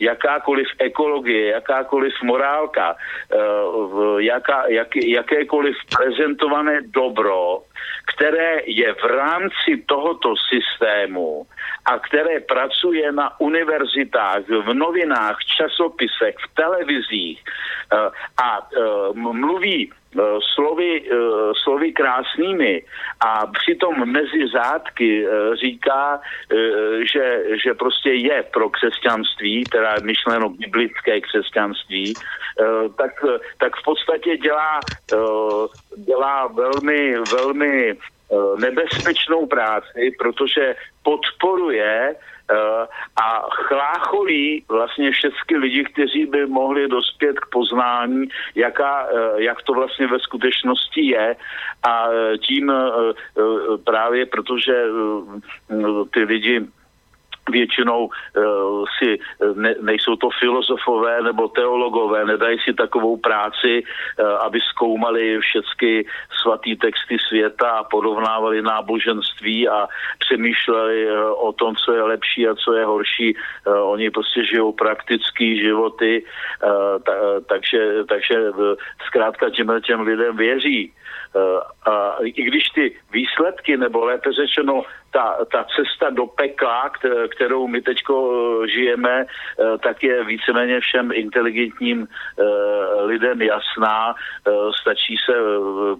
[0.00, 2.96] Jakákoliv ekologie, jakákoliv morálka,
[4.18, 7.62] jaká, jak, jakékoliv prezentované dobro,
[8.06, 11.46] které je v rámci tohoto systému
[11.84, 17.96] a které pracuje na univerzitách, v novinách, časopisech, v televizích eh,
[18.42, 18.80] a eh,
[19.14, 19.92] mluví
[20.54, 21.02] slovy,
[21.62, 22.82] slovy krásnými
[23.20, 25.26] a přitom mezi zátky
[25.60, 26.20] říká,
[27.12, 32.14] že, že prostě je pro křesťanství, teda myšleno biblické křesťanství,
[32.98, 33.10] tak,
[33.58, 34.80] tak v podstatě dělá,
[35.96, 37.96] dělá velmi, velmi
[38.32, 42.14] Eh, nebezpečnou práci, protože podporuje
[43.16, 49.72] a chlácholí vlastně všechny lidi, kteří by mohli dospět k poznání, jaká, uh, jak to
[49.72, 51.36] vlastně ve skutečnosti je.
[51.82, 52.06] A
[52.38, 54.84] tím uh, právě protože
[56.10, 56.60] ty lidi
[57.50, 59.18] většinou uh, si
[59.54, 66.04] ne, nejsou to filozofové nebo teologové, nedají si takovou práci, uh, aby zkoumali všechny
[66.42, 72.54] svatý texty světa a porovnávali náboženství a přemýšleli uh, o tom, co je lepší a
[72.54, 73.36] co je horší.
[73.66, 76.24] Uh, oni prostě žijou praktický životy,
[76.64, 77.12] uh, ta,
[77.46, 78.34] takže, takže
[79.06, 80.92] zkrátka těm, těm lidem věří.
[81.34, 81.60] Uh,
[81.94, 86.90] a i když ty výsledky, nebo lépe řečeno ta, ta cesta do pekla,
[87.28, 92.44] kterou my teď eh, žijeme, eh, tak je víceméně všem inteligentním eh,
[93.02, 94.14] lidem jasná.
[94.80, 95.34] Stačí se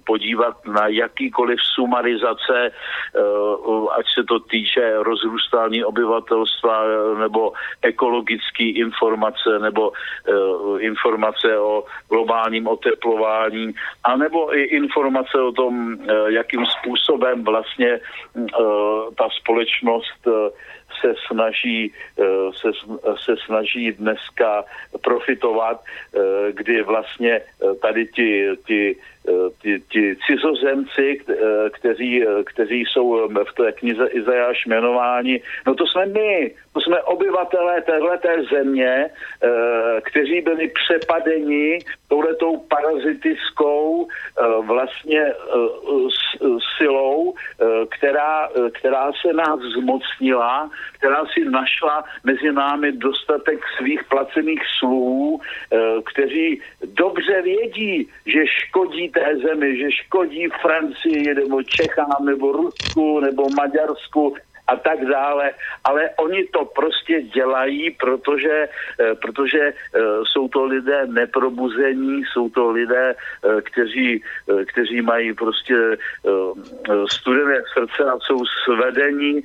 [0.05, 2.71] podívat na jakýkoliv sumarizace,
[3.97, 6.83] ať se to týče rozrůstání obyvatelstva
[7.19, 9.91] nebo ekologické informace nebo
[10.79, 15.97] informace o globálním oteplování, anebo i informace o tom,
[16.27, 17.99] jakým způsobem vlastně
[19.17, 20.31] ta společnost eh,
[21.01, 22.23] se snaží, eh,
[22.53, 22.69] se,
[23.25, 24.63] se snaží dneska
[25.03, 27.41] profitovat, eh, kdy vlastně
[27.81, 28.95] tady ti, ti
[29.61, 31.21] ti, ti cizozemci,
[31.71, 37.81] kteří, kteří jsou v té knize Izajáš jmenováni, no to jsme my, to jsme obyvatelé
[37.81, 39.09] téhleté země,
[40.01, 44.07] kteří byli přepadeni touhletou parazitickou
[44.61, 45.33] vlastně
[46.77, 47.33] silou,
[47.89, 55.41] která, která se nás zmocnila, která si našla mezi námi dostatek svých placených sluhů,
[56.05, 56.61] kteří
[56.93, 64.35] dobře vědí, že škodí té zemi, že škodí Francii nebo Čechám nebo Rusku nebo Maďarsku
[64.67, 65.51] a tak dále,
[65.83, 68.69] ale oni to prostě dělají, protože,
[68.99, 74.23] eh, protože eh, jsou to lidé neprobuzení, jsou to lidé, eh, kteří,
[74.67, 75.97] kteří mají prostě
[77.09, 79.41] studené srdce a jsou svedení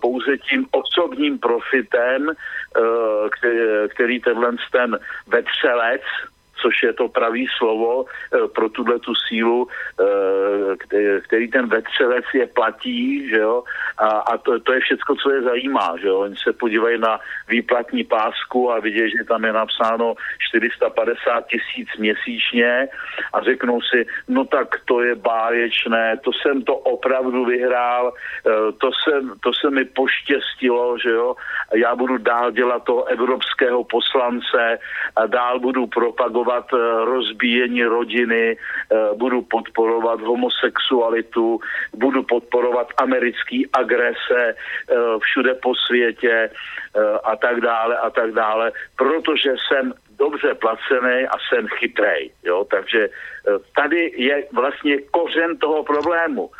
[0.00, 2.32] pouze tím osobním profitem,
[3.88, 6.02] který, tenhle ten vetřelec,
[6.62, 9.68] což je to pravý slovo eh, pro tuhle tu sílu,
[10.00, 13.64] eh, který ten vetřelec je platí, že jo,
[13.98, 17.20] a, a to, to je všecko, co je zajímá, že jo, oni se podívají na
[17.48, 22.88] výplatní pásku a vidí, že tam je napsáno 450 tisíc měsíčně
[23.32, 28.90] a řeknou si, no tak to je báječné, to jsem to opravdu vyhrál, eh, to
[29.04, 31.34] se, to se mi poštěstilo, že jo,
[31.74, 34.78] já budu dál dělat toho evropského poslance
[35.16, 41.60] a dál budu propagovat podporovat eh, rozbíjení rodiny, eh, budu podporovat homosexualitu,
[41.94, 46.50] budu podporovat americký agrese eh, všude po světě
[47.24, 52.30] a tak dále a tak dále, protože jsem dobře placený a jsem chytrej.
[52.44, 52.64] Jo?
[52.70, 53.08] Takže
[53.76, 56.50] tady je vlastně kořen toho problému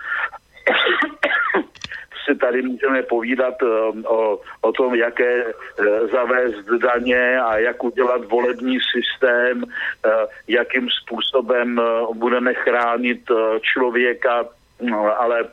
[2.24, 3.66] si tady můžeme povídat eh,
[4.06, 9.64] o, o tom, jaké eh, zavést daně a jak udělat volební systém,
[10.06, 10.10] eh,
[10.48, 11.80] jakým způsobem
[12.14, 13.30] budeme chránit
[13.60, 14.44] člověka,
[14.80, 15.44] no, ale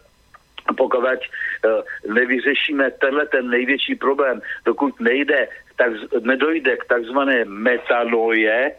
[0.77, 1.03] pokud
[2.08, 8.71] nevyřešíme tenhle ten největší problém, dokud nejde, tak, nedojde k takzvané metanoje,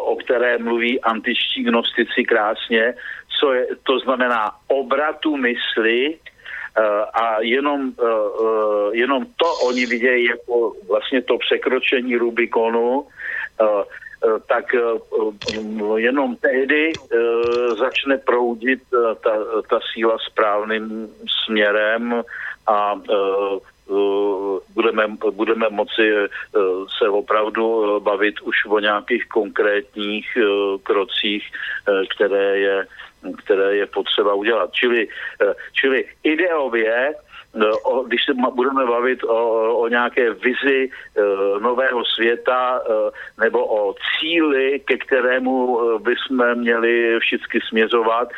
[0.00, 2.94] o které mluví antičtí gnostici krásně,
[3.40, 6.18] co je, to znamená obratu mysli,
[7.14, 13.06] a jenom, eh, eh, jenom to oni vidějí jako vlastně to překročení Rubikonu,
[14.48, 14.64] tak
[15.96, 16.92] jenom tehdy
[17.78, 18.80] začne proudit
[19.20, 19.30] ta,
[19.70, 21.08] ta síla správným
[21.44, 22.22] směrem
[22.66, 22.94] a
[24.74, 26.12] budeme, budeme moci
[26.98, 30.26] se opravdu bavit už o nějakých konkrétních
[30.82, 31.44] krocích,
[32.08, 32.86] které je
[33.30, 34.72] které je potřeba udělat.
[34.72, 35.08] Čili,
[35.42, 37.14] eh, čili ideově
[37.54, 43.10] eh, když se budeme bavit o, o nějaké vizi uh, nového světa uh,
[43.40, 48.28] nebo o cíli, ke kterému uh, bychom měli všichni směřovat,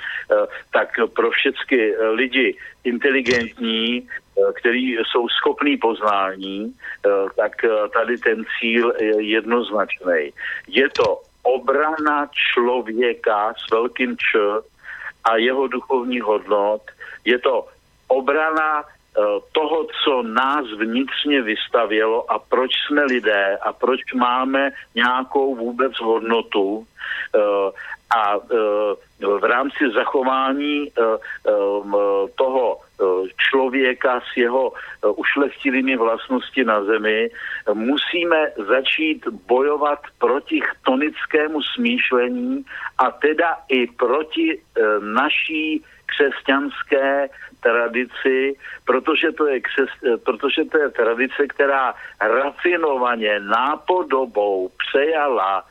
[0.72, 4.09] tak pro všechny lidi inteligentní,
[4.55, 6.74] který jsou schopní poznání,
[7.37, 7.53] tak
[7.94, 10.33] tady ten cíl je jednoznačný.
[10.68, 14.38] Je to obrana člověka s velkým Č
[15.24, 16.83] a jeho duchovní hodnot.
[17.24, 17.66] Je to
[18.09, 18.85] obrana
[19.53, 26.87] toho, co nás vnitřně vystavělo a proč jsme lidé a proč máme nějakou vůbec hodnotu
[27.35, 27.40] eh,
[28.16, 30.92] a eh, v rámci zachování
[32.35, 32.81] toho
[33.50, 34.72] člověka s jeho
[35.16, 37.31] ušlechtilými vlastnosti na zemi,
[37.72, 42.64] musíme začít bojovat proti chtonickému smýšlení
[42.98, 44.61] a teda i proti
[45.00, 47.29] naší křesťanské
[47.61, 49.91] tradici, protože to je, křes,
[50.24, 55.64] protože to je tradice, která rafinovaně nápodobou přejala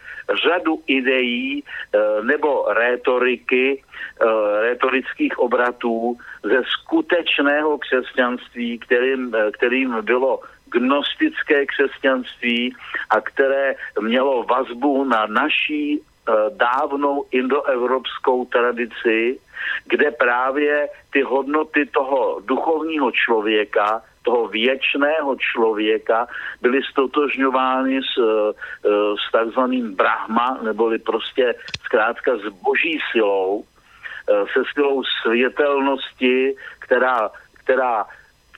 [0.43, 10.39] řadu ideí eh, nebo rétoriky, eh, rétorických obratů ze skutečného křesťanství, kterým, eh, kterým bylo
[10.71, 12.75] gnostické křesťanství
[13.09, 16.01] a které mělo vazbu na naší
[16.49, 19.39] dávnou indoevropskou tradici,
[19.85, 26.27] kde právě ty hodnoty toho duchovního člověka, toho věčného člověka
[26.61, 28.89] byly stotožňovány s, eh,
[29.27, 37.29] s takzvaným Brahma, neboli prostě zkrátka s boží silou, eh, se silou světelnosti, která,
[37.63, 38.05] která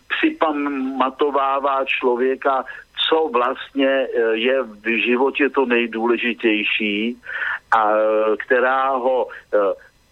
[0.08, 2.66] připamatovává člověka,
[3.10, 7.18] co vlastně eh, je v životě to nejdůležitější
[7.78, 7.92] a
[8.46, 9.28] která ho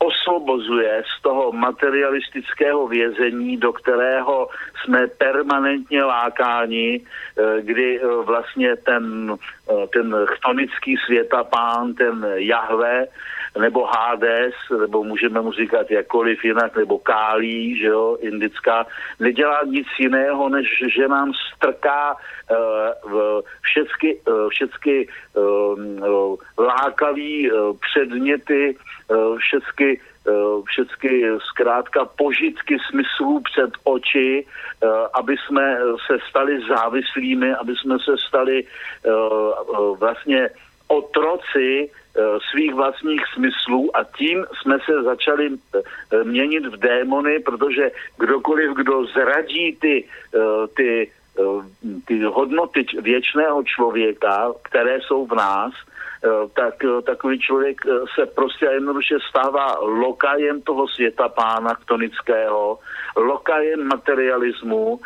[0.03, 4.47] osvobozuje z toho materialistického vězení, do kterého
[4.83, 9.35] jsme permanentně lákáni, eh, kdy eh, vlastně ten,
[9.71, 13.07] eh, ten chtonický světapán, ten Jahve,
[13.59, 18.85] nebo Hades, nebo můžeme mu říkat jakkoliv jinak, nebo Kálí, že jo, indická,
[19.19, 23.41] nedělá nic jiného, než že nám strká uh,
[24.51, 25.53] všechny, uh,
[26.03, 28.81] uh, lákavý uh, předměty, uh,
[29.37, 29.99] všechny
[30.65, 34.45] všechny zkrátka požitky smyslů před oči,
[35.13, 38.63] aby jsme se stali závislými, aby jsme se stali
[39.99, 40.49] vlastně
[40.87, 43.97] otroci Eh, svých vlastních smyslů.
[43.97, 50.05] A tím jsme se začali eh, měnit v démony, protože kdokoliv, kdo zradí ty,
[50.35, 51.11] eh, ty,
[52.05, 55.73] ty hodnoty věčného člověka, které jsou v nás,
[56.53, 56.73] tak
[57.05, 57.81] takový člověk
[58.15, 62.79] se prostě jednoduše stává lokajem toho světa pána chtonického,
[63.15, 64.99] lokajem materialismu,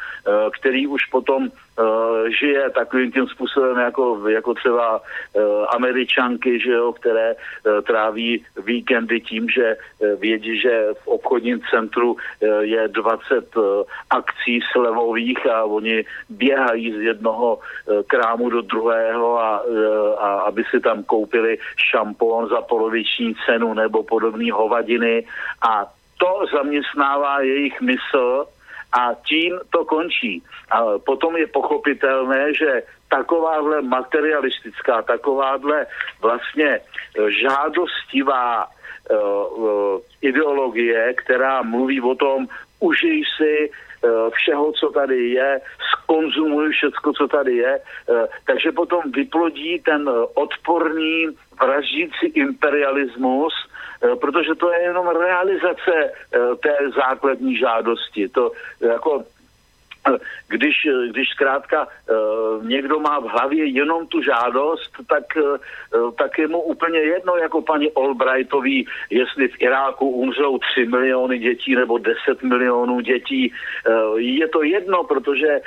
[0.60, 6.94] který už potom uh, žije takovým tím způsobem jako, jako třeba uh, američanky, že jo,
[6.94, 12.18] které uh, tráví víkendy tím, že uh, vědí, že v obchodním centru uh,
[12.60, 13.64] je 20 uh,
[14.10, 19.76] akcí slevových a oni běhají z jednoho uh, krámu do druhého a, uh,
[20.20, 25.26] a aby si tam koupili šampon za poloviční cenu nebo podobné hovadiny.
[25.62, 25.86] A
[26.18, 28.46] to zaměstnává jejich mysl
[28.94, 30.44] a tím to končí.
[30.72, 35.86] A potom je pochopitelné, že takováhle materialistická, takováhle
[36.22, 36.82] vlastně e,
[37.32, 42.48] žádostivá uh, uh, ideologie, která mluví o tom,
[42.80, 45.62] užij si uh, všeho, co tady je,
[45.94, 47.80] skonzumuj všecko, co tady je,
[48.48, 51.28] takže potom vyplodí ten odporný,
[51.60, 53.54] vraždící imperialismus,
[54.22, 58.30] protože to je jenom realizace eh, té základní žádosti.
[58.30, 59.24] To jako
[60.10, 60.18] eh,
[60.48, 60.76] když,
[61.12, 61.88] když zkrátka
[62.62, 65.24] někdo má v hlavě jenom tu žádost, tak,
[66.18, 71.76] tak je mu úplně jedno, jako paní Albrightový, jestli v Iráku umřou 3 miliony dětí
[71.76, 73.54] nebo 10 milionů dětí.
[74.16, 75.60] Je to jedno, protože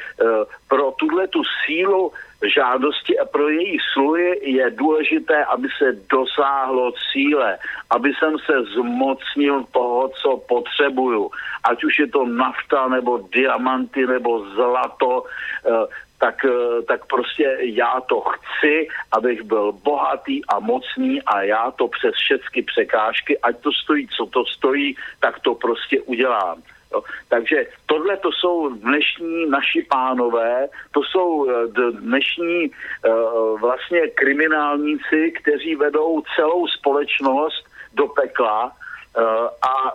[0.68, 2.12] pro tuhle tu sílu
[2.42, 7.58] žádosti a pro její sluhy je důležité, aby se dosáhlo cíle,
[7.90, 11.30] aby jsem se zmocnil toho, co potřebuju.
[11.64, 15.24] Ať už je to nafta, nebo diamanty, nebo zlato,
[15.66, 15.86] eh,
[16.18, 21.88] tak, eh, tak prostě já to chci, abych byl bohatý a mocný a já to
[21.88, 26.62] přes všechny překážky, ať to stojí, co to stojí, tak to prostě udělám.
[26.92, 27.02] Jo.
[27.28, 35.74] Takže tohle to jsou dnešní naši pánové, to jsou eh, dnešní uh, vlastně kriminálníci, kteří
[35.76, 37.64] vedou celou společnost
[37.94, 39.22] do pekla uh,
[39.62, 39.94] a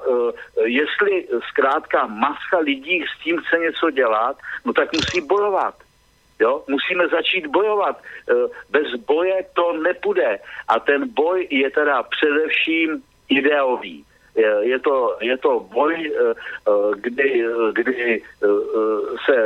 [0.65, 5.75] jestli zkrátka masa lidí s tím chce něco dělat, no tak musí bojovat.
[6.39, 6.63] Jo?
[6.67, 8.01] Musíme začít bojovat.
[8.69, 10.39] Bez boje to nepůjde.
[10.67, 14.05] A ten boj je teda především ideový
[14.61, 18.47] je to, je to boj, eh, eh, kdy, kdy eh,
[19.25, 19.37] se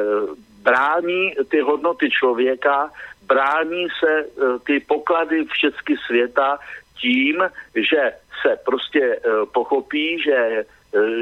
[0.64, 2.92] brání ty hodnoty člověka,
[3.28, 4.26] brání se
[4.66, 6.60] ty poklady všechny světa
[7.02, 7.44] tím,
[7.76, 9.20] že se prostě
[9.54, 10.66] pochopí, že,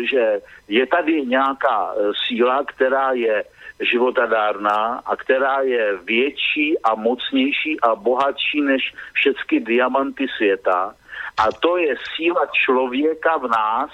[0.09, 1.93] že je tady nějaká
[2.28, 3.43] síla, která je
[3.80, 10.95] životadárná a která je větší a mocnější a bohatší než všechny diamanty světa
[11.38, 13.92] a to je síla člověka v nás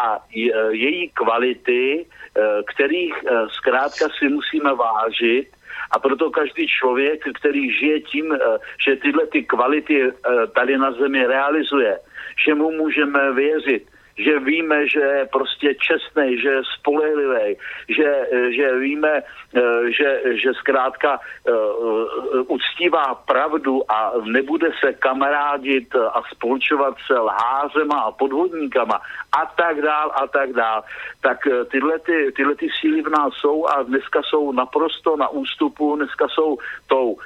[0.00, 0.18] a
[0.70, 2.06] její kvality, e,
[2.74, 5.48] kterých e, zkrátka si musíme vážit.
[5.90, 8.38] A proto každý člověk, který žije tím, e,
[8.84, 10.12] že tyhle ty kvality
[10.54, 11.98] tady na zemi realizuje,
[12.46, 13.86] že mu můžeme věřit,
[14.18, 17.56] že víme, že je prostě čestný, že je spolehlivý,
[17.88, 18.10] že,
[18.56, 19.22] že víme,
[19.54, 19.60] eh,
[19.90, 21.52] že, že zkrátka eh,
[22.46, 29.00] uctívá pravdu a nebude se kamarádit a spolčovat se lházema a podvodníkama
[29.32, 30.84] a tak dál a tak dál.
[31.20, 35.28] Tak eh, tyhle, ty, tyhle ty síly v nás jsou a dneska jsou naprosto na
[35.28, 37.16] ústupu, dneska jsou tou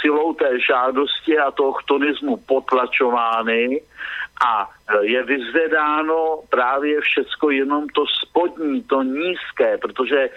[0.00, 3.80] silou té žádosti a toho chtonismu potlačovány
[4.42, 4.70] a
[5.00, 10.30] je vyzvedáno právě všecko jenom to spodní, to nízké, protože e,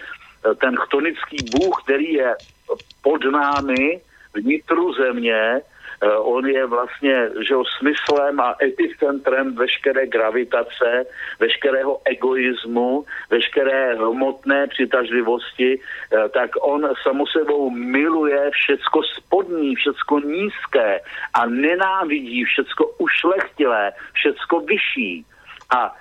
[0.54, 2.36] ten chtonický bůh, který je
[3.02, 4.00] pod námi,
[4.34, 11.06] vnitru země, Eh, on je vlastně že jo, smyslem a epicentrem veškeré gravitace,
[11.40, 21.00] veškerého egoismu, veškeré hmotné přitažlivosti, eh, tak on samo sebou miluje všecko spodní, všecko nízké
[21.34, 25.24] a nenávidí všecko ušlechtilé, všecko vyšší.
[25.70, 25.96] A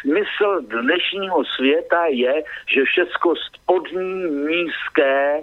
[0.00, 5.42] smysl dnešního světa je, že všecko spodní, nízké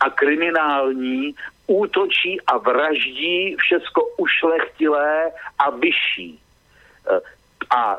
[0.00, 1.34] a kriminální
[1.66, 6.40] útočí a vraždí všecko ušlechtilé a vyšší.
[7.70, 7.98] A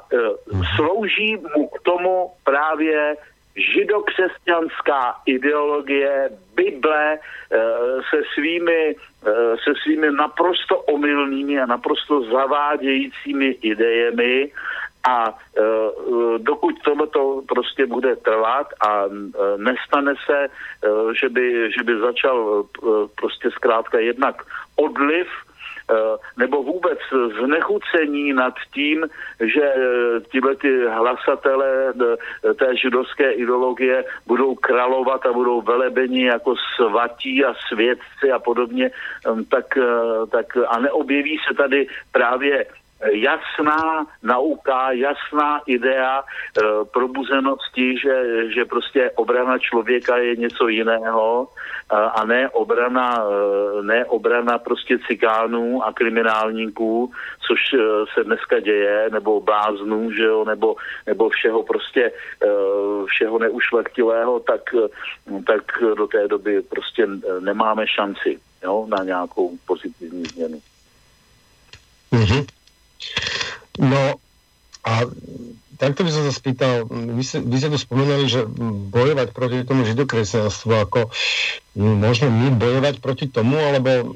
[0.76, 3.18] slouží mu k tomu právě
[3.56, 7.58] židokřesťanská ideologie, Bible eh,
[8.10, 8.96] se svými,
[9.28, 14.52] eh, se svými naprosto omylnými a naprosto zavádějícími idejemi
[15.08, 15.62] a e,
[16.38, 19.10] dokud tohleto prostě bude trvat a e,
[19.58, 20.50] nestane se, e,
[21.20, 24.44] že, by, že by začal e, prostě zkrátka jednak
[24.76, 25.28] odliv
[25.92, 27.00] Eh, nebo vůbec
[27.44, 29.06] znechucení nad tím,
[29.40, 31.94] že eh, tyhle ty hlasatele
[32.50, 38.92] eh, té židovské ideologie budou kralovat a budou velebeni jako svatí a svědci a podobně,
[39.50, 39.78] tak,
[40.32, 42.66] tak a neobjeví se tady právě
[43.12, 46.62] jasná nauka, jasná idea e,
[46.94, 48.24] probuzenosti, že,
[48.54, 51.48] že prostě obrana člověka je něco jiného
[51.90, 57.12] a, a ne obrana, e, ne obrana prostě cikánů a kriminálníků,
[57.48, 57.78] což e,
[58.14, 60.76] se dneska děje, nebo bláznů, že jo, nebo,
[61.06, 62.12] nebo všeho prostě
[62.44, 62.48] e,
[63.06, 64.62] všeho neušlechtilého, tak,
[65.48, 65.64] tak
[65.98, 67.08] do té doby prostě
[67.40, 70.60] nemáme šanci jo, na nějakou pozitivní změnu.
[72.14, 72.55] Mm-hmm.
[73.76, 74.18] No
[74.86, 74.94] a
[75.76, 78.48] takto by som sa spýtal, vy, vy ste tu spomenuli, že
[78.92, 81.12] bojovať proti tomu židokresťanstvu, ako
[81.76, 84.16] možno my bojovať proti tomu, alebo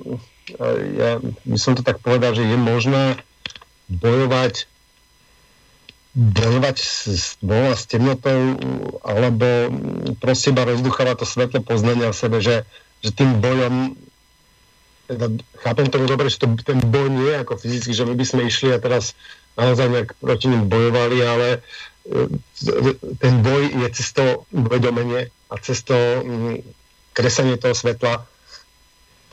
[0.97, 3.19] ja by som to tak povedal, že je možné
[3.91, 4.65] bojovať
[6.19, 8.57] bojovať s dvoma, s temnotou,
[9.05, 9.45] alebo
[10.17, 12.65] proste iba rozduchávať to svetlo poznania v sebe, že,
[13.05, 13.93] že tým bojom
[15.57, 18.41] chápem tomu dobre, že to, ten boj nie je ako fyzicky, že my by sme
[18.45, 19.17] išli a teraz
[19.57, 21.59] naozaj nejak proti ním bojovali, ale e,
[23.17, 26.61] ten boj je cestou uvedomenie a cestou mm,
[27.13, 28.23] kresanie toho svetla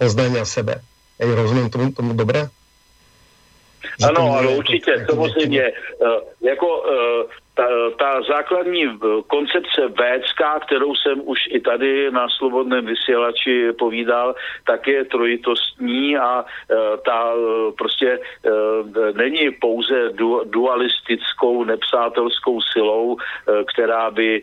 [0.00, 0.80] poznania sebe.
[1.20, 2.48] Ej, rozumím tomu, tomu dobre?
[4.04, 5.62] Ano, ano, určitě, samozřejmě.
[5.62, 5.72] E,
[6.40, 7.64] jako e, ta,
[7.98, 14.34] ta základní eh, koncepce VCK, kterou jsem už i tady na Slobodném vysílači povídal,
[14.66, 18.18] tak je trojitostní a eh, ta eh, prostě
[19.14, 23.16] není pouze du, dualistickou, nepřátelskou silou,
[23.72, 24.42] která by,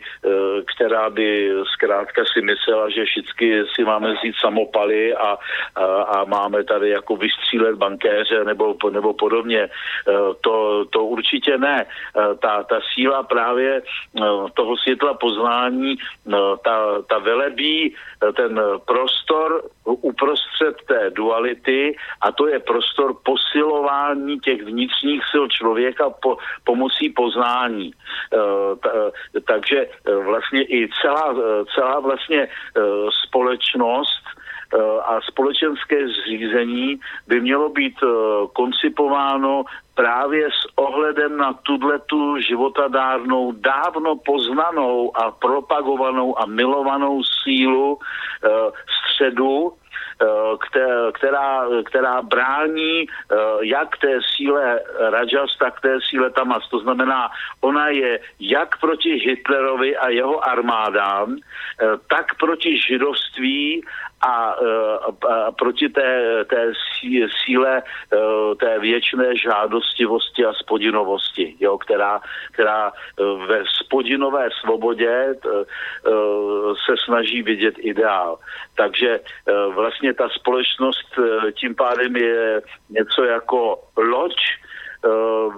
[0.74, 5.38] která by zkrátka si myslela, že všichni si máme vzít samopaly a,
[5.74, 9.68] a, a máme tady jako vystřílet bankéře nebo, nebo podobně.
[10.40, 11.86] To, to určitě ne.
[12.40, 13.82] Ta, ta síla síla právě
[14.14, 15.96] no, toho světla poznání,
[16.26, 24.40] no, ta, ta velebí eh, ten prostor uprostřed té duality a to je prostor posilování
[24.40, 27.92] těch vnitřních sil člověka po, pomocí poznání.
[28.32, 31.34] Eh, takže eh, vlastně i celá,
[31.74, 32.48] celá vlastně
[33.26, 34.24] společnost
[35.04, 37.94] a společenské zřízení by mělo být
[38.52, 39.64] koncipováno
[39.94, 41.52] právě s ohledem na
[42.06, 48.48] tu životadárnou, dávno poznanou a propagovanou a milovanou sílu e,
[49.14, 49.72] středu,
[50.22, 50.76] eh,
[51.12, 56.68] která, která brání eh, jak té síle Rajas, tak té síle Tamas.
[56.68, 61.36] To znamená, ona je jak proti Hitlerovi a jeho armádám,
[62.08, 63.82] tak proti židovství
[64.24, 64.56] a,
[65.46, 66.72] a proti té, té
[67.44, 67.82] síle
[68.60, 72.20] té věčné žádostivosti a spodinovosti, jo, která,
[72.52, 72.92] která
[73.46, 75.34] ve spodinové svobodě
[76.86, 78.38] se snaží vidět ideál.
[78.76, 79.20] Takže
[79.74, 81.18] vlastně ta společnost
[81.52, 84.34] tím pádem je něco jako loď,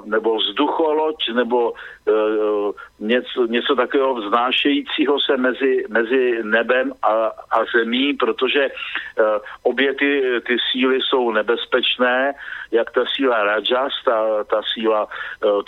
[0.04, 8.14] nebo vzducholoď, nebo uh, něco, něco takového vznášejícího se mezi, mezi nebem a, a zemí,
[8.14, 9.24] protože uh,
[9.62, 12.34] obě ty, ty síly jsou nebezpečné,
[12.70, 15.08] jak ta síla Rajas, ta, ta síla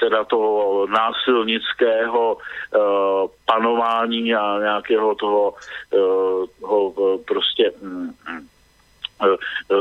[0.01, 2.37] teda toho násilnického
[3.45, 5.55] panování a nějakého toho,
[6.61, 8.58] toho prostě um, Eh,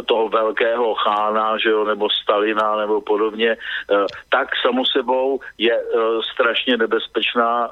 [0.05, 5.97] toho velkého chána, že jo, nebo Stalina, nebo podobně, eh, tak samo sebou je eh,
[6.33, 7.71] strašně nebezpečná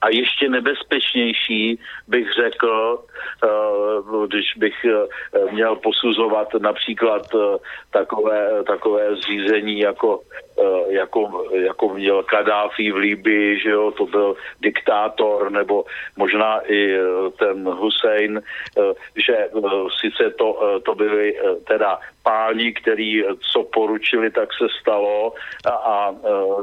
[0.00, 1.78] a ještě nebezpečnější
[2.08, 2.98] bych řekl,
[4.26, 4.86] když bych
[5.50, 7.22] měl posuzovat například
[7.90, 10.20] takové, takové zřízení jako
[10.88, 15.84] jako, jako měl Kadáfi v Líbii, že jo, to byl diktátor, nebo
[16.16, 16.98] možná i
[17.38, 18.42] ten Hussein,
[19.16, 19.48] že
[20.00, 21.36] sice to, to to byly
[21.68, 23.22] teda páni, který
[23.52, 25.34] co poručili, tak se stalo.
[25.66, 26.14] A, a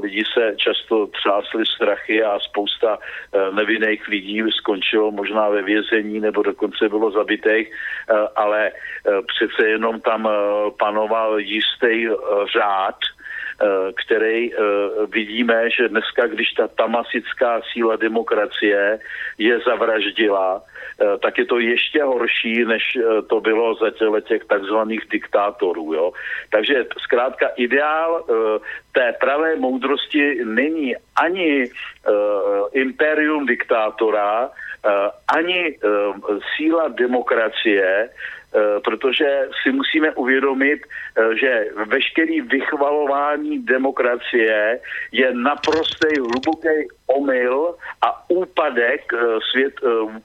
[0.03, 2.97] lidi se často třásli strachy a spousta
[3.51, 7.71] nevinných lidí skončilo možná ve vězení nebo dokonce bylo zabitých,
[8.36, 8.71] ale
[9.28, 10.30] přece jenom tam
[10.80, 12.07] panoval jistý
[12.53, 13.16] řád, Eh,
[14.05, 14.58] který eh,
[15.08, 18.99] vidíme, že dneska, když ta tamasická síla demokracie
[19.38, 22.97] je zavraždila, eh, tak je to ještě horší, než
[23.30, 25.93] to bylo za těle těch takzvaných diktátorů.
[25.93, 26.12] Jo?
[26.51, 28.26] Takže zkrátka ideál
[28.91, 31.66] té pravé moudrosti není ani
[32.74, 34.49] imperium diktátora,
[35.28, 35.78] ani
[36.55, 38.36] síla demokracie, Eh,
[38.84, 44.80] protože si musíme uvědomit, eh, že veškerý vychvalování demokracie
[45.12, 49.18] je naprostý hluboký omyl a úpadek eh,
[49.51, 49.74] svět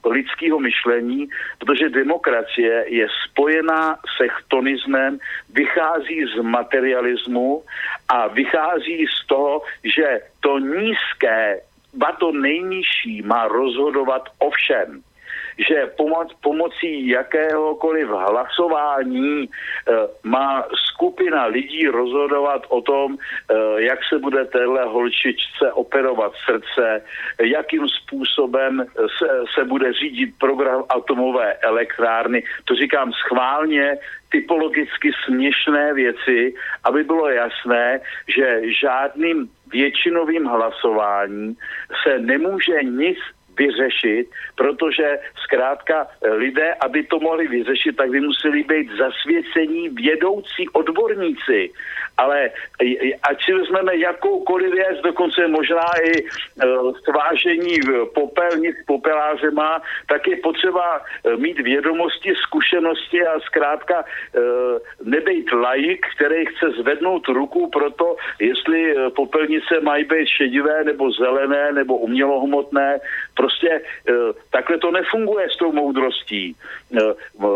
[0.05, 1.27] lidského myšlení,
[1.59, 5.19] protože demokracie je spojená se chtonismem,
[5.53, 7.63] vychází z materialismu
[8.09, 11.61] a vychází z toho, že to nízké,
[11.93, 15.03] ba to nejnižší má rozhodovat o všem
[15.57, 19.49] že pomoc, pomocí jakéhokoliv hlasování e,
[20.23, 27.01] má skupina lidí rozhodovat o tom, e, jak se bude téhle holčičce operovat srdce,
[27.41, 28.85] jakým způsobem
[29.17, 32.43] se, se bude řídit program atomové elektrárny.
[32.65, 33.97] To říkám schválně,
[34.33, 41.55] typologicky směšné věci, aby bylo jasné, že žádným většinovým hlasováním
[42.03, 43.17] se nemůže nic
[43.57, 50.69] vyřešit, protože zkrátka eh, lidé, aby to mohli vyřešit, tak by museli být zasvěcení vědoucí
[50.73, 51.69] odborníci.
[52.17, 52.49] Ale
[53.29, 56.25] ať si vezmeme jakoukoliv věc, dokonce možná i e,
[57.01, 57.79] stvážení
[58.13, 64.05] popelnic popelářema, tak je potřeba e, mít vědomosti, zkušenosti a zkrátka
[65.03, 71.71] nebejt laik, který chce zvednout ruku pro to, jestli popelnice mají být šedivé nebo zelené
[71.71, 72.99] nebo umělohmotné.
[73.33, 73.81] Prostě
[74.49, 76.55] takhle to nefunguje s tou moudrostí.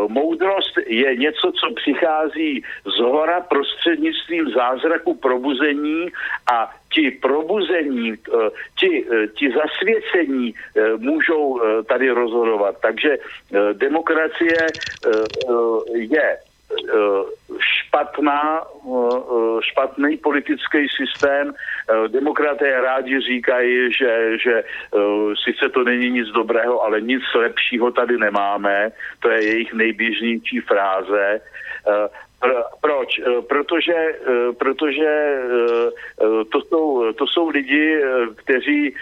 [0.07, 6.07] Moudrost je něco, co přichází z hora prostřednictvím zázraku probuzení
[6.51, 8.49] a ti probuzení, eh,
[8.79, 12.75] ti, eh, ti zasvěcení eh, můžou tady rozhodovat.
[12.81, 13.17] Takže
[13.73, 14.67] demokracie
[15.93, 16.37] je
[17.59, 18.61] špatná,
[19.61, 21.53] špatný politický systém.
[22.07, 24.63] Demokraté rádi říkají, že, že
[25.43, 28.91] sice to není nic dobrého, ale nic lepšího tady nemáme.
[29.19, 31.41] To je jejich nejběžnější fráze.
[32.81, 33.19] Proč?
[33.19, 38.01] Eh, protože, eh, protože eh, to jsou, to jsou lidi,
[38.35, 38.95] kteří,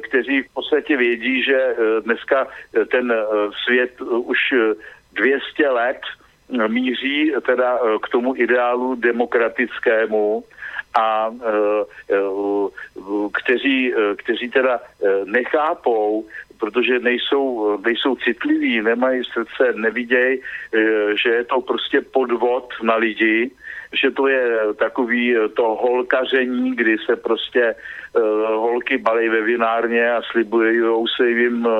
[0.00, 2.46] kteří v podstatě vědí, že dneska
[2.90, 3.14] ten
[3.64, 4.38] svět už
[5.12, 6.00] 200 let
[6.68, 10.44] míří teda k tomu ideálu demokratickému
[10.98, 11.30] a
[13.32, 14.80] kteří, kteří teda
[15.24, 16.24] nechápou,
[16.58, 23.50] protože nejsou, nejsou citliví, nemají srdce, nevidějí, eh, že je to prostě podvod na lidi,
[23.92, 27.74] že to je takový eh, to holkaření, kdy se prostě
[28.46, 30.80] holky balí ve vinárně a slibují
[31.16, 31.72] se jim uh,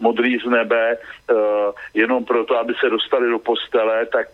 [0.00, 1.36] modrý z nebe uh,
[1.94, 4.28] jenom proto, aby se dostali do postele, tak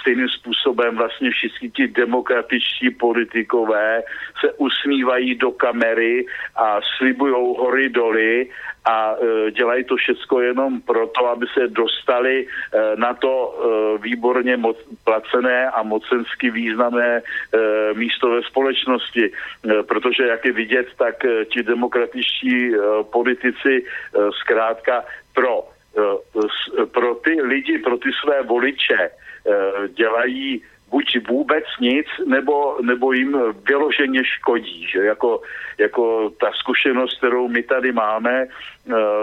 [0.00, 4.02] stejným způsobem vlastně všichni ti demokratičtí politikové
[4.40, 8.48] se usmívají do kamery a slibují hory doly
[8.84, 9.14] a
[9.50, 12.46] dělají to všechno jenom proto, aby se dostali
[12.96, 13.54] na to
[14.02, 17.22] výborně moc, placené a mocensky významné
[17.94, 19.32] místo ve společnosti,
[19.88, 22.76] protože jak je vidět, tak e, ti demokratičtí e,
[23.08, 23.84] politici e,
[24.40, 25.64] zkrátka pro,
[26.92, 29.10] pro ty lidi, pro ty své voliče
[29.88, 33.36] dělají buď vůbec nic, nebo, nebo jim
[33.68, 34.86] vyloženě škodí.
[34.86, 34.98] Že?
[34.98, 35.42] Jako,
[35.78, 38.46] jako ta zkušenost, kterou my tady máme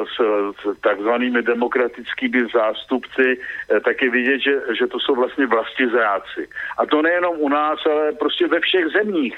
[0.03, 0.15] s,
[0.59, 3.37] s takzvanými demokratickými zástupci,
[3.85, 6.47] tak je vidět, že, že to jsou vlastně vlasti zráci.
[6.77, 9.35] A to nejenom u nás, ale prostě ve všech zemích.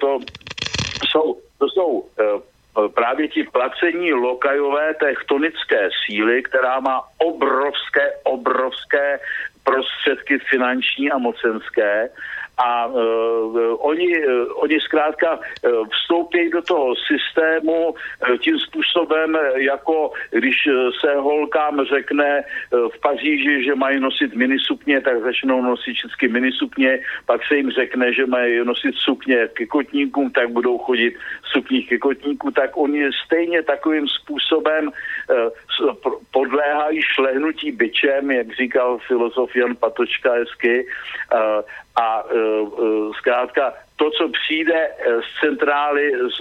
[0.00, 0.18] To
[1.12, 2.04] jsou, to jsou
[2.94, 9.20] právě ti placení lokajové techtonické síly, která má obrovské, obrovské
[9.64, 12.10] prostředky finanční a mocenské
[12.58, 20.12] a uh, oni, uh, oni zkrátka uh, vstoupí do toho systému uh, tím způsobem, jako
[20.30, 20.68] když
[21.00, 26.98] se holkám řekne uh, v Paříži, že mají nosit minisukně, tak začnou nosit všechny minisukně,
[27.26, 31.14] pak se jim řekne, že mají nosit sukně ke kotníkům, tak budou chodit
[31.52, 35.94] sukních ke kotníku, tak oni stejně takovým způsobem uh,
[36.32, 40.86] podléhají šlehnutí byčem, jak říkal filozof Jan Patočka hezky,
[41.34, 41.62] uh,
[41.96, 43.72] a uh, zkrátka
[44.02, 44.90] to, co přijde
[45.20, 46.36] z centrály z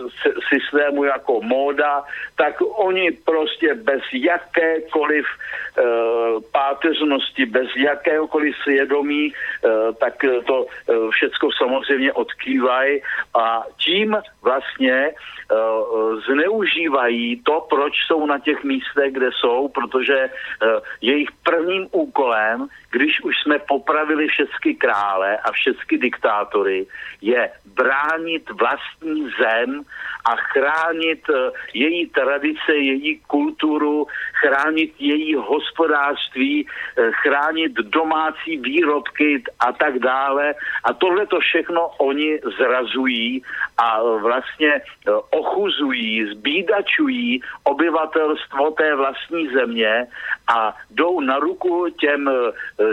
[0.50, 2.04] systému jako móda,
[2.36, 10.14] tak oni prostě bez jakékoliv uh, páteřnosti, bez jakéhokoliv svědomí, uh, tak
[10.48, 13.02] to uh, všecko samozřejmě odkývají
[13.34, 20.80] a tím vlastně uh, zneužívají to, proč jsou na těch místech, kde jsou, protože uh,
[21.02, 26.86] jejich prvním úkolem, když už jsme popravili všechny krále a všechny diktátory,
[27.22, 29.84] je bránit vlastní zem
[30.26, 39.72] a chránit eh, její tradice, její kulturu, chránit její hospodářství, eh, chránit domácí výrobky a
[39.72, 40.54] tak dále.
[40.84, 43.44] A tohle to všechno oni zrazují
[43.78, 50.08] a vlastně eh, ochuzují, zbídačují obyvatelstvo té vlastní země
[50.48, 52.30] a jdou na ruku těm,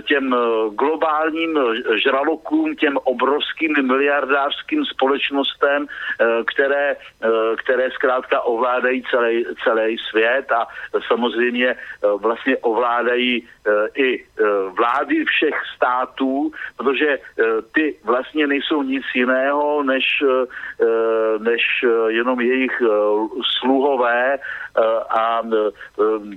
[0.05, 0.37] těm
[0.73, 1.59] globálním
[2.03, 5.87] žralokům, těm obrovským miliardářským společnostem,
[6.45, 6.97] které
[7.29, 10.67] Eh, které zkrátka ovládají celý, celý svět a
[11.07, 11.77] samozřejmě eh,
[12.21, 14.25] vlastně ovládají eh, i
[14.79, 17.19] vlády všech států, protože
[17.75, 20.25] ty vlastně nejsou nic jiného, než,
[21.39, 21.63] než
[22.09, 22.83] jenom jejich
[23.61, 24.39] sluhové
[25.11, 25.43] a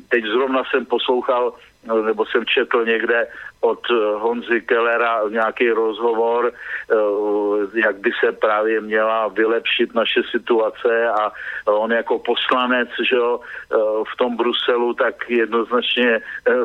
[0.09, 1.53] teď zrovna jsem poslouchal
[1.83, 3.27] nebo jsem četl někde
[3.61, 11.09] od eh, Honzy Kellera nějaký rozhovor, eh, jak by se právě měla vylepšit naše situace
[11.09, 11.31] a
[11.65, 13.75] on jako poslanec, že jo, eh,
[14.13, 16.19] v tom Bruselu, tak jednoznačně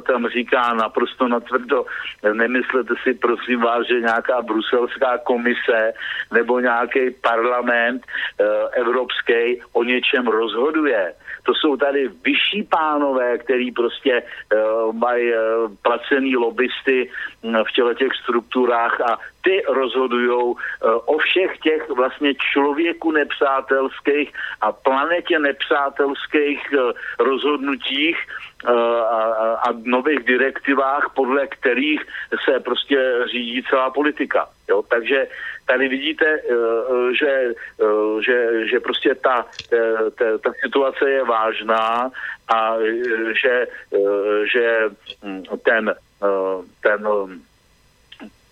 [0.07, 1.85] tam říká naprosto natvrdo,
[2.33, 5.93] nemyslete si prosím vás, že nějaká bruselská komise
[6.33, 8.03] nebo nějaký parlament
[8.73, 11.15] evropský o něčem rozhoduje
[11.47, 15.39] to jsou tady vyšší pánové, který prostě uh, mají uh,
[15.83, 17.11] placený lobbysty
[17.43, 20.55] uh, v těle těch strukturách a ty rozhodují uh,
[21.07, 28.19] o všech těch vlastně člověku nepřátelských a planetě nepřátelských uh, rozhodnutích
[28.65, 28.71] uh,
[29.01, 29.23] a,
[29.55, 32.01] a nových direktivách, podle kterých
[32.45, 32.99] se prostě
[33.33, 34.49] řídí celá politika.
[34.69, 34.83] Jo?
[34.83, 35.27] Takže
[35.67, 37.33] tady vidíte, eh, eh, že,
[37.83, 39.47] eh, že, že prostě ta,
[40.19, 42.11] ta, ta situace je vážná
[42.49, 42.75] a
[43.43, 43.67] že,
[44.53, 44.89] že
[45.23, 45.95] hm, ten,
[46.83, 47.09] ten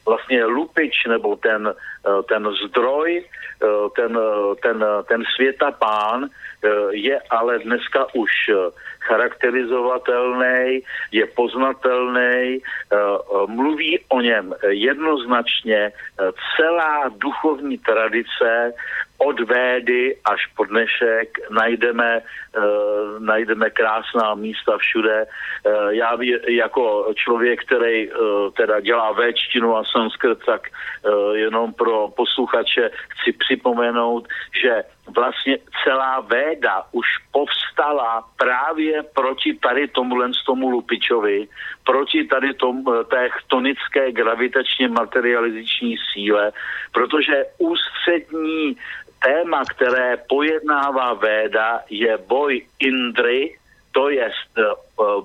[0.06, 1.74] vlastně lupič nebo ten,
[2.28, 3.24] ten zdroj,
[3.96, 4.18] ten,
[4.62, 6.28] ten, ten světapán
[6.90, 8.30] je ale dneska už
[9.04, 10.80] charakterizovatelný,
[11.12, 12.60] je poznatelný,
[13.46, 15.92] mluví o něm jednoznačně
[16.56, 18.72] celá duchovní tradice
[19.18, 22.20] od Védy až po dnešek najdeme,
[23.18, 25.26] najdeme krásná místa všude.
[25.26, 30.68] Uh, já jako člověk, který uh, teda dělá véčtinu a sanskrt, tak
[31.34, 34.28] jenom pro posluchače chci připomenout,
[34.62, 34.84] že
[35.14, 41.48] vlastně celá Véda už povstala právě proti tady tomuhle tomu Lupičovi,
[41.84, 46.52] proti tady tom, té chtonické gravitačně materializační síle,
[46.92, 48.76] protože ústřední
[49.24, 53.56] téma, které pojednává Véda, je boj Indry,
[53.92, 54.62] to je eh,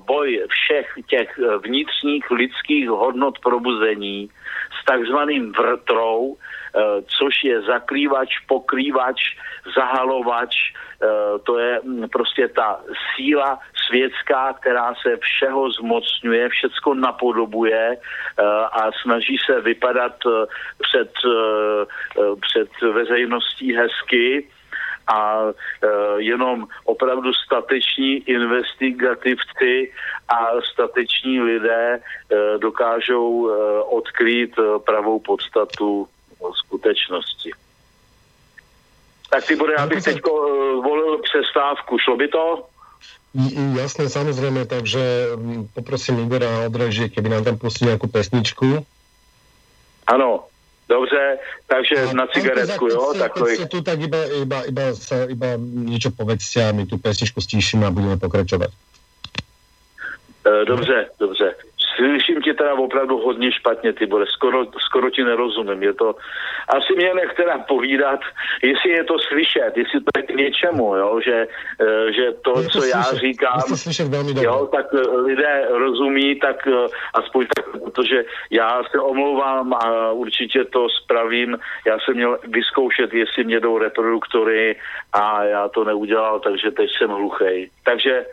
[0.05, 4.29] boj všech těch eh, vnitřních lidských hodnot probuzení
[4.81, 6.37] s takzvaným vrtrou,
[7.17, 9.35] což je zakrývač, pokrývač,
[9.75, 10.55] zahalovač,
[11.01, 12.81] eh, to je mm, prostě ta
[13.15, 20.15] síla světská, která se všeho zmocňuje, všecko napodobuje eh, a snaží se vypadat
[20.81, 21.11] před,
[22.41, 24.47] před veřejností hezky.
[25.13, 25.41] A
[26.17, 29.91] jenom opravdu stateční investigativci
[30.29, 31.99] a stateční lidé
[32.57, 33.49] dokážou
[33.89, 34.55] odkrýt
[34.85, 36.07] pravou podstatu
[36.53, 37.51] skutečnosti.
[39.29, 40.31] Tak ty bude, abych teď uh,
[40.83, 41.97] volil přestávku.
[41.97, 42.65] Šlo by to?
[43.77, 48.85] Jasné, samozřejmě, takže mm, poprosím Igora Odreže, keby nám tam pustí nějakou pesničku.
[50.07, 50.43] Ano,
[50.89, 51.37] dobře,
[51.67, 53.13] takže a na cigaretku, jo?
[53.19, 53.67] Tak to je...
[53.67, 57.93] tu, tak iba, iba, iba, sa, iba niečo povedzte a my tu pesničku stíšíme a
[57.93, 58.73] budeme pokračovat.
[60.45, 61.55] E, dobře, dobře.
[61.99, 65.83] Slyším ti teda opravdu hodně špatně, ty bude, skoro, skoro ti nerozumím.
[65.83, 66.15] Je to,
[66.67, 68.19] asi mě nechte nám povídat,
[68.63, 71.47] jestli je to slyšet, jestli to je k něčemu, jo, že,
[71.81, 72.95] eh, že to, je to co slyšet.
[72.95, 73.61] já říkám,
[74.43, 80.65] jo, tak eh, lidé rozumí, tak eh, aspoň tak, protože já se omlouvám a určitě
[80.65, 81.59] to spravím.
[81.87, 84.75] Já jsem měl vyzkoušet, jestli mě jdou reproduktory
[85.13, 87.69] a já to neudělal, takže teď jsem hluchej.
[87.83, 88.25] Takže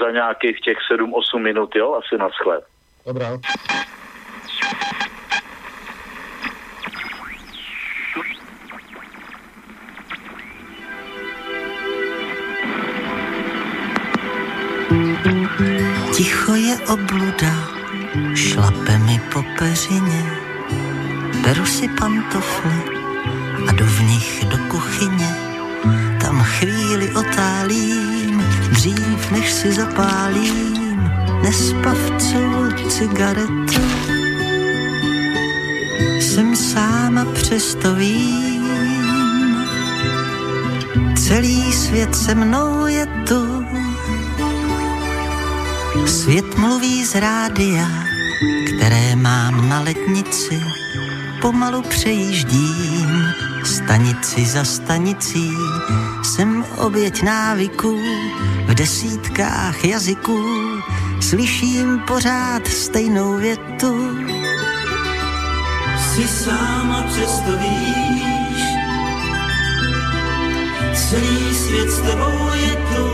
[0.00, 2.64] za nějakých těch 7-8 minut, jo, asi na sklep.
[3.06, 3.38] Dobrá.
[16.16, 17.54] Ticho je obluda,
[18.34, 20.24] šlape mi po peřině,
[21.44, 22.82] beru si pantofly
[23.68, 25.36] a jdu v nich do kuchyně.
[26.20, 30.89] Tam chvíli otálím, dřív než si zapálím
[31.42, 33.82] nespavcovou cigaretu.
[36.20, 38.66] Jsem sám a přesto vím,
[41.16, 43.66] celý svět se mnou je tu.
[46.06, 47.86] Svět mluví z rádia,
[48.76, 50.60] které mám na letnici,
[51.40, 53.32] pomalu přejíždím
[53.64, 55.50] stanici za stanicí.
[56.22, 57.98] Jsem oběť návyků
[58.66, 60.69] v desítkách jazyků,
[61.20, 64.16] slyším pořád stejnou větu.
[65.98, 68.62] Jsi sám a přesto víš,
[70.94, 73.10] celý svět s tebou je tu.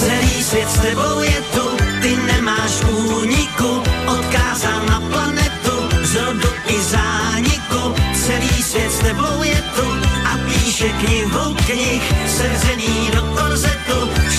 [0.00, 7.94] Celý svět s tebou je tu, ty nemáš úniku, odkázal na planetu, zrodu i zániku.
[8.26, 9.86] Celý svět s tebou je tu
[10.24, 13.73] a píše knihu knih, sevřený do korzetu,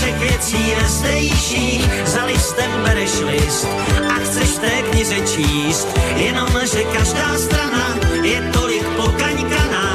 [0.06, 3.68] všech věcí nezdejších, za listem bereš list
[4.10, 9.88] a chceš té knize číst, jenom že každá strana je tolik pokaňkaná.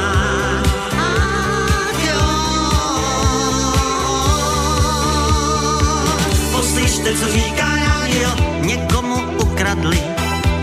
[6.53, 8.31] Poslyšte, co říká rádio,
[8.61, 9.99] někomu ukradli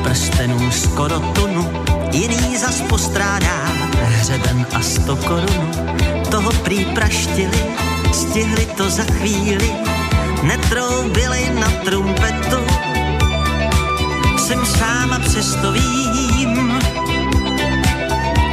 [0.04, 1.72] prstenů skoro tunu,
[2.12, 3.58] jiný zas postrádá
[3.94, 5.72] hřeben a sto korun.
[6.32, 7.88] Toho prý praštili,
[8.18, 9.72] stihli to za chvíli,
[10.44, 12.62] netroubili na trumpetu.
[14.38, 16.80] Jsem sám a přesto vím,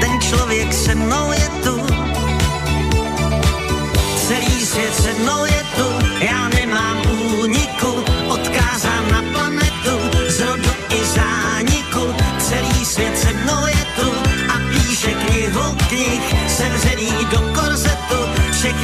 [0.00, 1.86] ten člověk se mnou je tu.
[4.26, 5.88] Celý svět se mnou je tu,
[6.20, 7.02] já nemám
[7.40, 7.73] úniku,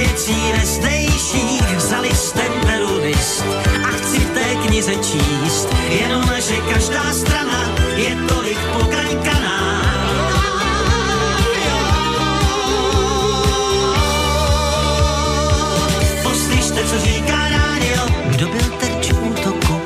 [0.01, 3.45] věcí nezdejších, za listem beru list
[3.85, 5.69] a chci té knize číst,
[6.01, 9.83] jenom že každá strana je tolik pokraňkaná.
[16.23, 19.81] Poslyšte, co říká rádio, kdo byl terč útoku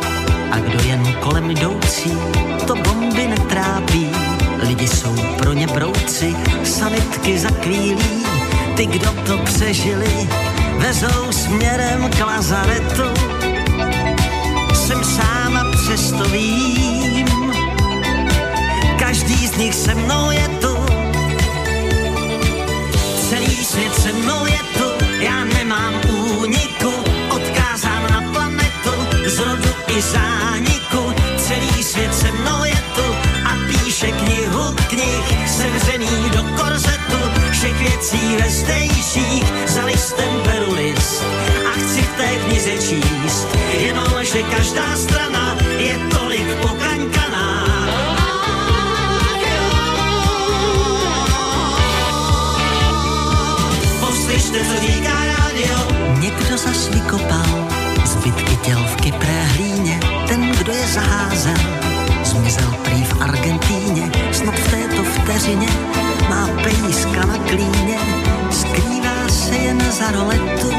[0.50, 2.18] a kdo jen kolem jdoucí,
[2.66, 4.10] to bomby netrápí.
[4.58, 8.24] Lidi jsou pro ně brouci, sanitky za kvílí,
[8.76, 10.28] ty, kdo to přežili,
[10.78, 13.02] vezou směrem k lazaretu.
[14.74, 17.52] Jsem sám a přesto vím,
[18.98, 20.76] každý z nich se mnou je tu.
[23.28, 25.94] Celý svět se mnou je tu, já nemám
[26.38, 26.92] úniku,
[27.30, 28.90] odkázán na planetu,
[29.26, 30.73] zrodu i zániku.
[37.64, 41.24] Všech věcí ve zdejších, za listem beru list
[41.66, 43.48] a chci v té knize číst,
[43.78, 47.66] jenom že každá strana je tolik pokaňkaná.
[54.00, 55.76] Poslyšte, co říká rádio.
[56.20, 57.68] Někdo zas vykopal
[58.04, 61.73] zbytky těl v kypré hlíně, ten, kdo je zaházel,
[65.24, 65.68] vteřině
[66.28, 67.98] má pejska na klíně,
[68.50, 70.70] skrývá se jen za roletu.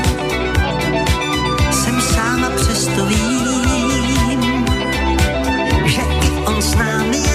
[1.71, 4.65] Jsem sám a přesto vím,
[5.85, 7.34] že i on s námi je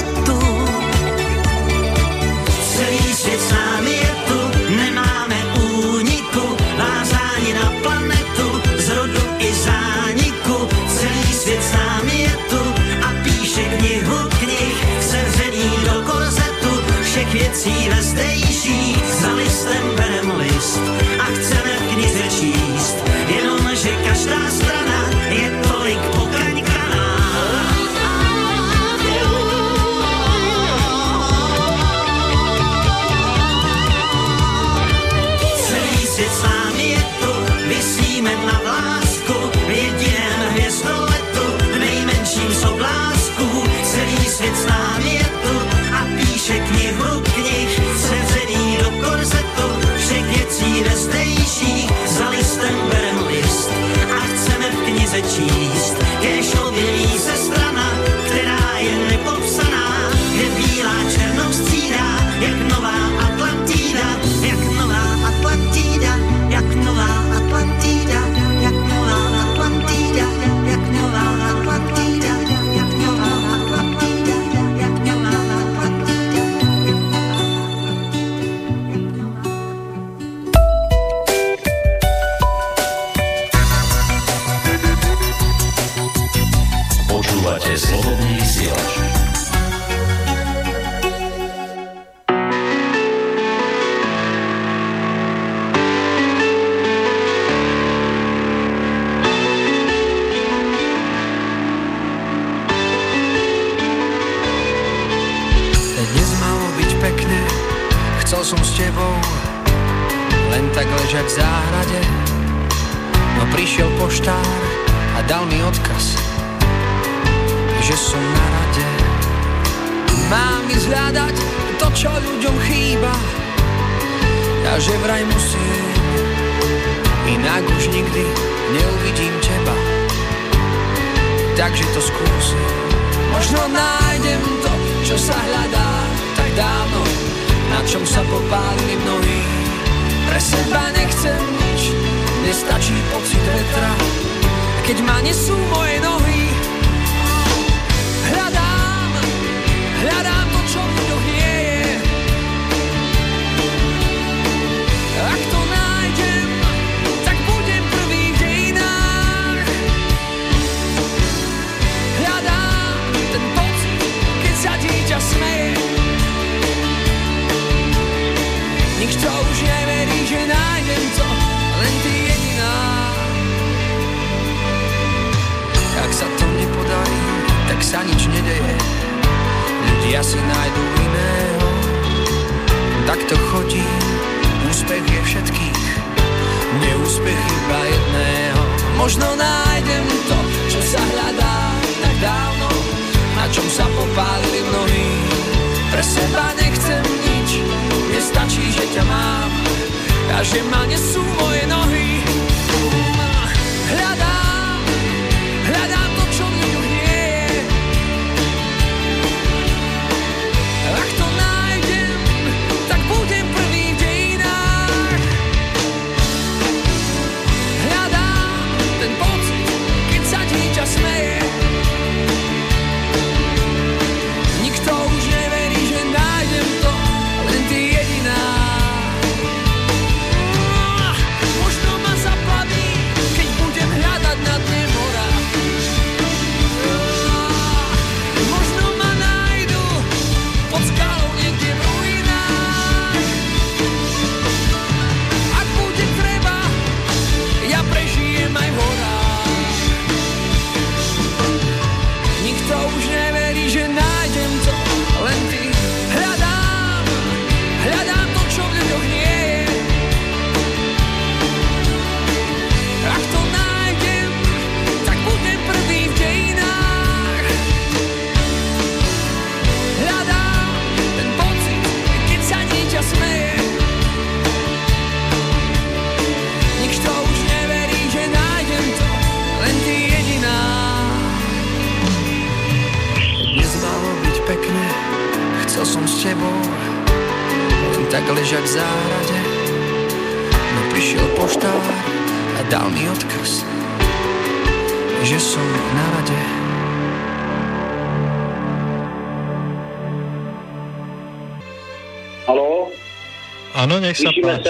[50.60, 52.09] patří ve zdejších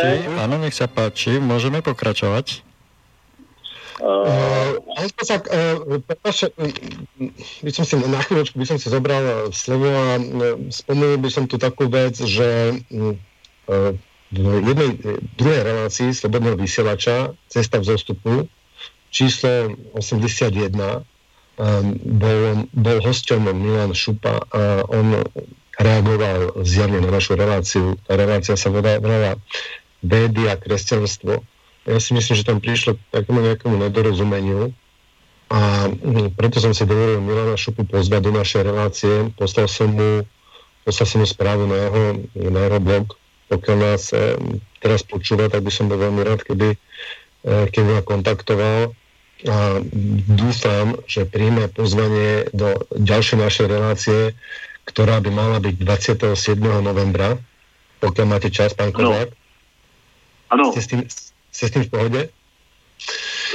[0.00, 0.24] páči.
[0.24, 0.40] sa?
[0.44, 1.32] Áno, nech sa páči.
[1.36, 2.64] Môžeme pokračovať.
[4.00, 4.80] Uh,
[5.12, 6.00] to tak, uh, uh,
[7.60, 11.28] by som si na chvíľočku by som si zobral uh, slovo a uh, spomenul by
[11.28, 13.92] som tu takú vec, že uh,
[14.32, 18.32] v jednej uh, druhej relácii Slobodného vysielača Cesta v zostupu
[19.12, 21.04] číslo 81 um,
[22.00, 25.18] bol, bol hosťom Milan Šupa a on
[25.80, 27.98] reagoval zjavne na našu reláciu.
[28.04, 29.36] Tá relácia sa volala
[30.00, 31.44] Védy a kresťanstvo
[31.88, 34.76] ja si myslím, že tam prišlo k takému nejakému nedorozumeniu
[35.48, 39.14] a mm, preto som si dovolil Milana Šupu pozvať do našej relácie.
[39.34, 40.22] Poslal som mu,
[40.84, 42.04] poslal som mu správu na jeho,
[42.36, 43.04] na jeho blog.
[43.50, 44.38] Pokiaľ nás e,
[44.78, 46.78] teraz počúva, tak by som bol veľmi rád, keby, e,
[47.72, 48.94] keby ma kontaktoval
[49.40, 49.80] a
[50.28, 54.20] dúfam, že príjme pozvanie do ďalšej našej relácie,
[54.84, 56.60] ktorá by mala byť 27.
[56.60, 57.40] novembra,
[58.04, 59.39] pokiaľ máte čas, pán Kozák.
[60.50, 60.72] Ano.
[60.72, 61.00] Ste s tým,
[61.52, 62.28] Jste s tím v pohodě?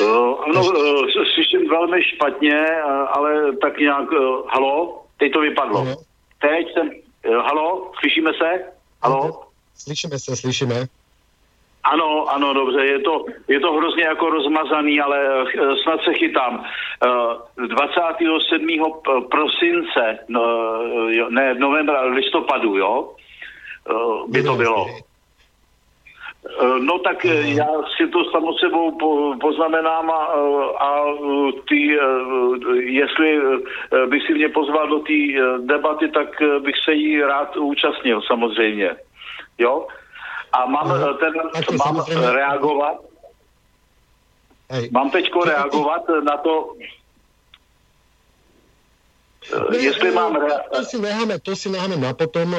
[0.02, 0.08] Uh,
[0.50, 5.80] ano, uh, slyším velmi špatně, uh, ale tak nějak, uh, halo, teď to vypadlo.
[5.80, 5.96] Ano.
[6.42, 6.90] Teď jsem,
[7.28, 8.64] uh, halo, slyšíme se?
[9.04, 9.42] Halo?
[9.78, 10.76] Slyšíme se, slyšíme.
[11.84, 16.66] Ano, ano, dobře, je to, je to hrozně jako rozmazaný, ale uh, snad se chytám.
[17.06, 18.68] Uh, 27.
[19.06, 20.42] p- prosince, no,
[21.10, 23.14] jo, ne, novembra, listopadu, jo?
[23.94, 24.88] Uh, by to bylo.
[26.46, 27.68] Eh, No tak eh, já
[27.98, 30.22] si to samo sebou po, poznamenám a,
[30.80, 31.04] a
[31.70, 33.40] ty, eh, jestli
[34.06, 35.20] by si mě pozval do té
[35.60, 38.96] debaty, tak bych se jí rád účastnil samozřejmě.
[39.58, 39.88] Jo?
[40.54, 41.34] A mám, no, ten,
[41.78, 42.32] mám samozřejmě...
[42.32, 42.98] reagovat?
[44.70, 44.90] Hej.
[44.92, 46.74] Mám teďko reagovat na to,
[49.72, 50.38] ne, jestli mám...
[50.74, 52.56] To si necháme, to si necháme na potom.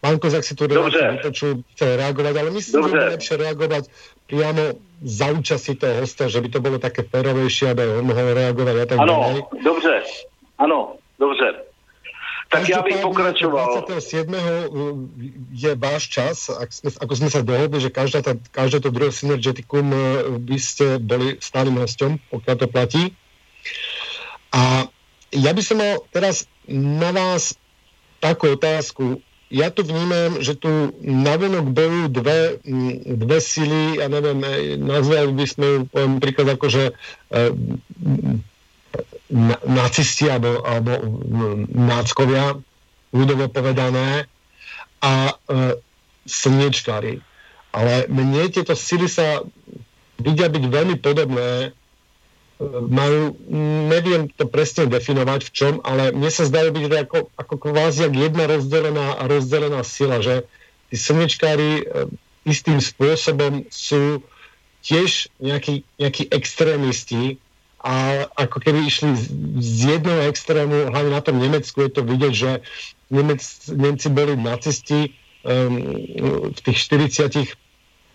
[0.00, 2.96] Pán Kozak si to vypočul, chce reagovat, ale myslím, Dobře.
[2.98, 3.84] že je lepšie reagovat
[4.26, 4.62] priamo
[5.02, 8.86] za účasti toho hosta, že by to bylo také férovější, aby on mohl reagovat a
[8.86, 10.02] tak Ano, dobře,
[10.58, 11.54] ano, dobře.
[12.50, 13.84] Tak já bych pokračoval.
[13.86, 14.34] 27.
[15.52, 19.12] je váš čas, ak sme, ako sme sa dohodli, že každá, ta, každé to druhé
[19.12, 19.84] synergetikum
[20.40, 23.04] by ste boli stálym hostom, pokiaľ to platí.
[24.48, 24.88] A
[25.32, 27.56] ja by som mal teraz na vás
[28.20, 29.20] takú otázku.
[29.48, 32.60] Ja tu vnímam, že tu navonok berú dve,
[33.08, 34.44] dve sily, ja neviem,
[34.84, 36.84] nazvali by sme poviem príklad, ako že
[37.32, 37.48] eh,
[39.64, 41.00] nacisti alebo, alebo
[41.72, 42.60] náckovia,
[43.12, 44.28] ľudovo povedané,
[45.04, 45.34] a e,
[46.26, 47.20] slniečkári.
[47.70, 49.44] Ale mne tieto sily sa
[50.18, 51.76] vidia byť veľmi podobné,
[52.66, 53.38] majú,
[53.88, 58.14] neviem to presne definovať v čom, ale mne sa zdajú byť ako, ako kvázi jak
[58.18, 60.42] jedna rozdelená, rozdelená sila, že
[60.90, 61.84] tí slnečkári e,
[62.42, 64.26] istým spôsobom sú
[64.82, 67.38] tiež nejakí, nejakí extrémisti,
[67.78, 69.14] a ako keby išli
[69.62, 72.50] z jedného extrému, hlavne na tom Nemecku je to vidieť, že
[73.08, 73.40] Nemec,
[73.70, 75.14] Nemci boli nacisti
[75.46, 75.78] um,
[76.50, 77.54] v tých 40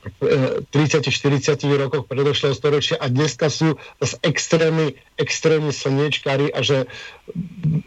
[0.04, 6.92] 30-40 rokoch predošlého storočia a dneska sú z extrémy, extrémni slniečkári a že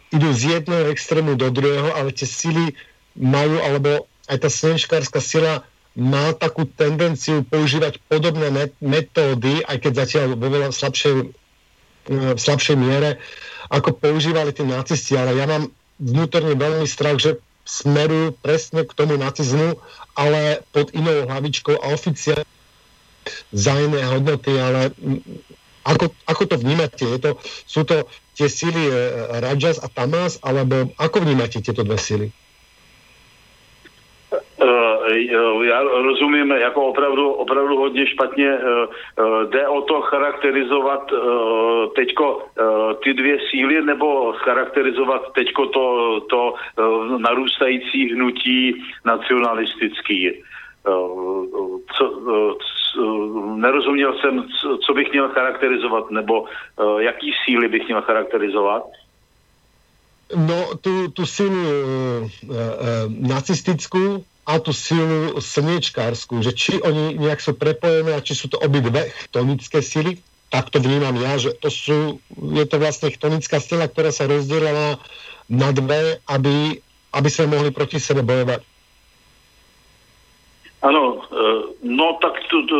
[0.09, 2.73] idú z jedného extrému do druhého, ale tie sily
[3.13, 5.61] majú, alebo aj tá slnečkárska sila
[5.97, 11.33] má takú tendenciu používať podobné metódy, aj keď zatiaľ vo veľa slabšej
[12.07, 13.19] v slabšej miere,
[13.67, 15.67] ako používali tí nacisti, ale ja mám
[15.99, 19.75] vnútorne veľmi strach, že smerujú presne k tomu nacizmu,
[20.15, 22.47] ale pod inou hlavičkou a oficiálne
[23.91, 24.95] iné hodnoty, ale
[25.83, 27.03] ako, ako to vnímate?
[27.03, 27.31] Je to,
[27.67, 28.07] sú to
[28.39, 28.95] tie síly eh,
[29.43, 32.27] Rajas a Tamas, alebo ako vnímate tieto dve síly?
[35.07, 38.57] Uh, já rozumím jako opravdu, opravdu hodně špatně.
[38.57, 41.01] Uh, jde o to charakterizovat
[41.95, 42.43] teďko
[43.03, 46.53] ty dvě síly nebo charakterizovat teďko to, to
[47.17, 50.31] narůstající hnutí nacionalistický.
[51.97, 52.21] Co,
[53.55, 54.45] nerozuměl jsem,
[54.85, 56.45] co bych měl charakterizovat, nebo
[56.97, 58.83] jaký síly bych měl charakterizovat.
[60.35, 62.57] No, tu, tu sílu uh, uh,
[63.27, 68.55] nacistickou a tu silu slniečkárskú, že či oni nejak sú prepojené a či sú to
[68.63, 73.91] obidve chtonické sily, tak to vnímam ja, že to sú, je to vlastne chtonická sila,
[73.91, 75.03] ktorá sa rozdielala
[75.51, 76.79] na dve, aby,
[77.11, 78.63] aby sme mohli proti sebe bojovať.
[80.79, 82.79] Ano, eh, no tak to, to,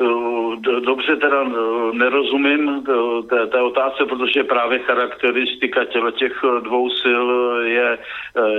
[0.00, 2.84] eh, dobře teda eh, nerozumím
[3.28, 7.26] té, té otázce, protože právě charakteristika těle těch dvou sil
[7.64, 7.98] je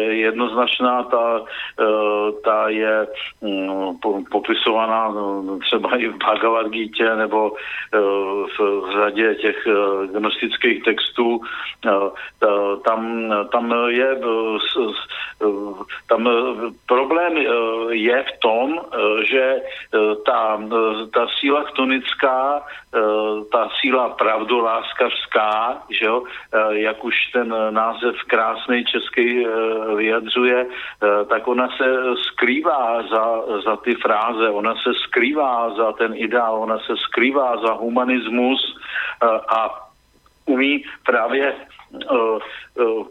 [0.10, 1.42] jednoznačná, ta,
[2.44, 3.08] ta je
[3.42, 3.98] mm,
[4.32, 5.14] popisovaná
[5.62, 7.52] třeba i v Bhagavad Gita nebo
[8.58, 9.68] v řadě těch
[10.12, 11.42] gnostických textů.
[12.86, 14.20] Tam, tam je
[16.08, 16.30] tam
[16.86, 17.38] problém
[17.92, 19.87] je v tom, Eh, že eh,
[20.26, 22.62] ta, eh, ta síla chtonická,
[23.52, 26.24] ta síla pravdoláskařská, že jo,
[26.70, 29.46] jak už ten název krásný český
[29.96, 30.66] vyjadřuje,
[31.30, 36.80] tak ona se skrývá za, za ty fráze, ona se skrývá za ten ideál, ona
[36.80, 38.78] se skrývá za humanismus
[39.50, 39.88] a
[40.46, 41.56] umí právě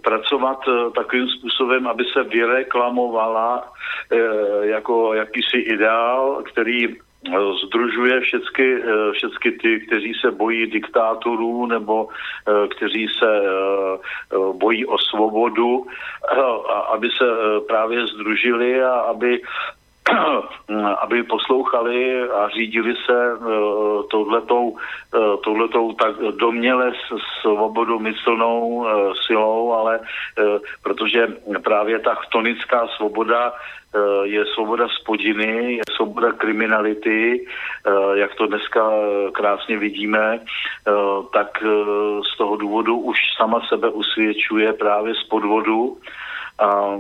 [0.03, 3.73] pracovat uh, takovým způsobem, aby se vyreklamovala
[4.63, 6.97] jako jakýsi ideál, který
[7.67, 8.83] združuje všechny,
[9.13, 12.09] všechny ty, kteří se bojí diktátorů nebo
[12.77, 13.43] kteří se
[14.53, 15.87] bojí o svobodu,
[16.93, 17.25] aby se
[17.69, 19.41] právě združili a aby
[21.01, 26.93] aby poslouchali a řídili se uh, touhletou, uh, touhletou tak doměle
[27.41, 28.87] svobodomyslnou uh,
[29.27, 30.01] silou, ale
[30.83, 31.29] protože
[31.65, 33.53] právě ta chtonická svoboda
[34.23, 37.47] je svoboda spodiny, je svoboda kriminality,
[38.15, 38.91] jak to dneska
[39.33, 40.41] krásně vidíme,
[41.33, 41.65] tak
[42.35, 45.97] z toho důvodu už sama sebe usvědčuje právě z podvodu
[46.59, 46.99] a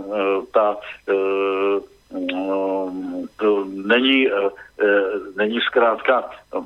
[0.52, 0.76] ta
[3.36, 4.50] to není, eh,
[4.82, 5.02] eh,
[5.36, 6.60] není zkrátka eh,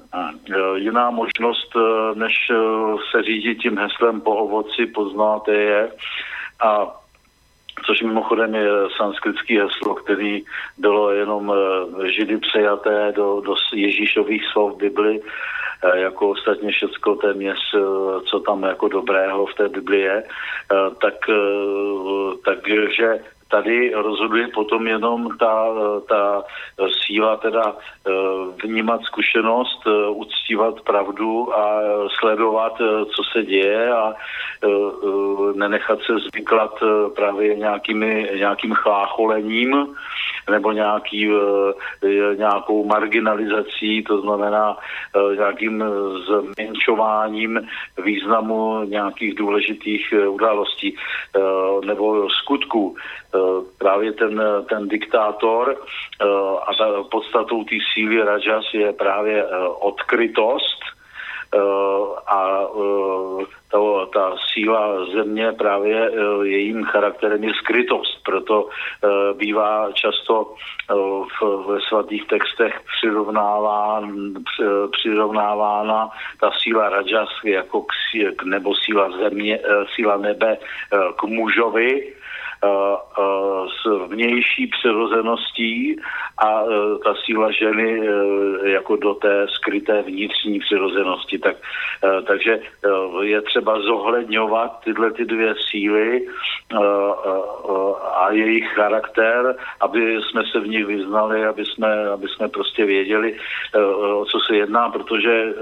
[0.76, 1.76] jiná možnost,
[2.14, 2.34] než
[3.10, 5.92] se řídit tím heslem po ovoci poznáte je.
[6.62, 6.96] A
[7.86, 10.42] což mimochodem je sanskritský heslo, který
[10.78, 11.52] bylo jenom
[12.04, 15.20] židy přejaté do, do Ježíšových slov Bibli,
[15.94, 17.58] jako ostatně všecko téměř,
[18.26, 20.24] co tam jako dobrého v té Bibli je,
[21.00, 21.14] tak,
[22.44, 23.18] takže
[23.50, 25.66] tady rozhoduje potom jenom ta,
[26.08, 26.42] ta
[27.06, 28.10] síla teda eh,
[28.62, 31.82] vnímat zkušenost, eh, uctívat pravdu a
[32.20, 34.14] sledovat, eh, co se děje a
[35.54, 36.74] nenechat se zvyklat
[37.16, 39.86] právě nějakými, nějakým chlácholením
[40.50, 41.30] nebo nějaký,
[42.36, 44.76] nějakou marginalizací, to znamená
[45.36, 45.84] nějakým
[46.26, 47.68] zmenšováním
[48.04, 50.96] významu nějakých důležitých událostí
[51.84, 52.96] nebo skutků.
[53.40, 56.26] Eh, právě ten, ten diktátor eh,
[56.66, 60.80] a ta podstatou té síly Rajas je právě eh, odkrytost
[62.26, 62.66] a
[63.70, 63.78] ta,
[64.14, 66.10] ta síla země právě
[66.42, 68.22] jejím charakterem je skrytost.
[68.24, 68.68] Proto
[69.34, 70.54] bývá často
[71.40, 74.34] v, ve svatých textech přirovnáván,
[74.90, 76.10] přirovnávána
[76.40, 79.60] ta síla Rajas jako k, nebo síla země,
[79.94, 80.58] síla nebe
[81.16, 82.14] k mužovi,
[83.66, 85.96] s vnější přirozeností
[86.38, 88.08] a e, ta síla ženy
[88.62, 91.38] jako do té skryté vnitřní přirozenosti.
[91.38, 91.56] Tak,
[92.26, 92.60] takže
[93.22, 96.26] je třeba zohledňovat tyhle ty dvě síly
[98.16, 103.36] a jejich charakter, aby jsme se v nich vyznali, aby jsme, aby jsme prostě věděli,
[104.14, 105.54] o co se jedná, protože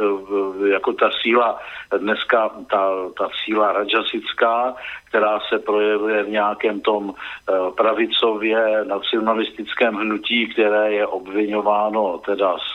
[0.67, 1.59] jako ta síla
[1.99, 4.75] dneska, ta, ta síla rajasická,
[5.09, 7.15] která se projevuje v nějakém tom
[7.77, 12.73] pravicově nacionalistickém hnutí, které je obvinováno teda z,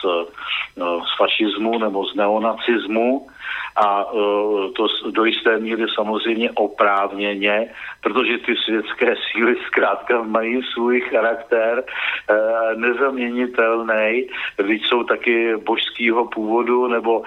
[0.78, 3.26] z fašismu nebo z neonacismu,
[3.76, 11.00] a uh, to do jisté míry samozřejmě oprávněně, protože ty světské síly zkrátka mají svůj
[11.00, 17.24] charakter uh, nezaměnitelný, když jsou taky božského původu nebo uh,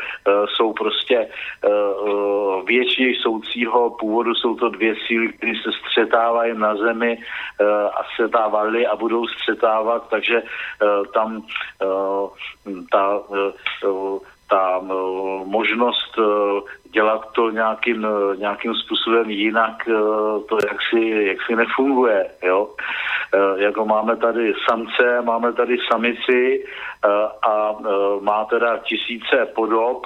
[0.56, 1.28] jsou prostě
[2.66, 7.18] větší soucího původu, jsou to dvě síly, které se střetávají na zemi
[7.94, 10.44] a střetávaly a budou střetávat, takže
[11.14, 11.44] tam
[12.92, 13.20] ta
[14.50, 16.60] ta uh, možnost uh,
[16.92, 19.86] dělat to nějakým, uh, nějakým způsobem jinak,
[20.50, 22.26] to jaksi, jaksi nefunguje.
[22.44, 22.70] Jo?
[23.56, 26.66] Jako máme tady samce, máme tady samici
[27.48, 27.76] a
[28.22, 30.06] má teda tisíce podob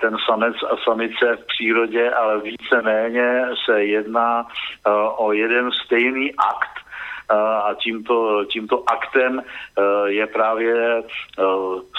[0.00, 4.46] ten samec a samice v přírodě, ale více-méně se jedná
[5.16, 6.82] o jeden stejný akt,
[7.64, 9.42] a tímto, tímto aktem
[10.06, 11.02] je právě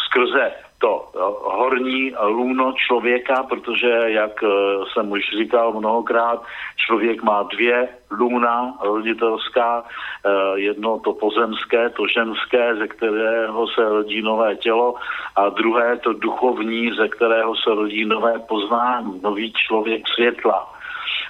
[0.08, 0.52] skrze
[0.84, 1.08] to
[1.44, 4.48] horní lůno člověka, protože, jak eh,
[4.94, 6.44] jsem už říkal mnohokrát,
[6.76, 14.22] člověk má dvě lůna roditelská, eh, jedno to pozemské, to ženské, ze kterého se rodí
[14.22, 14.96] nové tělo
[15.36, 20.68] a druhé to duchovní, ze kterého se rodí nové poznání, nový člověk světla.